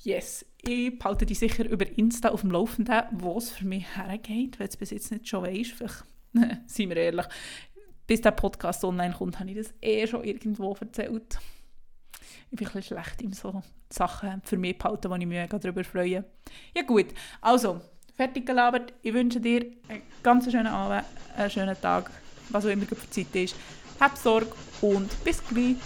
Yes, 0.00 0.46
ich 0.62 0.98
behalte 0.98 1.26
dich 1.26 1.38
sicher 1.38 1.68
über 1.68 1.86
Insta 1.98 2.30
auf 2.30 2.42
dem 2.42 2.50
Laufenden, 2.50 3.02
wo 3.12 3.38
es 3.38 3.50
für 3.50 3.66
mich 3.66 3.84
hergeht, 3.96 4.58
wenn 4.58 4.68
es 4.68 4.76
bis 4.76 4.90
jetzt 4.90 5.10
nicht 5.10 5.28
schon 5.28 5.44
weißt. 5.44 5.74
Seien 6.66 6.88
wir 6.90 6.96
ehrlich, 6.96 7.26
bis 8.06 8.20
der 8.20 8.30
Podcast 8.30 8.84
online 8.84 9.14
kommt, 9.14 9.40
habe 9.40 9.50
ich 9.50 9.56
das 9.56 9.74
eh 9.80 10.06
schon 10.06 10.24
irgendwo 10.24 10.74
erzählt. 10.74 11.38
Ich 12.50 12.56
bin 12.56 12.66
ein 12.68 12.72
bisschen 12.72 12.96
schlecht 12.96 13.22
in 13.22 13.32
so 13.32 13.62
Sachen 13.90 14.42
für 14.44 14.56
mich 14.56 14.78
behalten, 14.78 15.10
wo 15.10 15.14
ich 15.16 15.26
mich 15.26 15.48
darüber 15.48 15.82
freue. 15.82 16.24
Ja 16.74 16.82
gut, 16.82 17.06
also, 17.40 17.80
fertig 18.16 18.46
gelabert. 18.46 18.92
Ich 19.02 19.12
wünsche 19.14 19.40
dir 19.40 19.66
einen 19.88 20.02
ganz 20.22 20.50
schönen 20.50 20.66
Abend, 20.66 21.04
einen 21.36 21.50
schönen 21.50 21.80
Tag, 21.80 22.10
was 22.50 22.64
auch 22.64 22.70
immer 22.70 22.86
für 22.86 23.10
Zeit 23.10 23.34
ist. 23.34 23.56
Hab 24.00 24.16
Sorge 24.16 24.52
und 24.80 25.24
bis 25.24 25.42
gleich. 25.46 25.76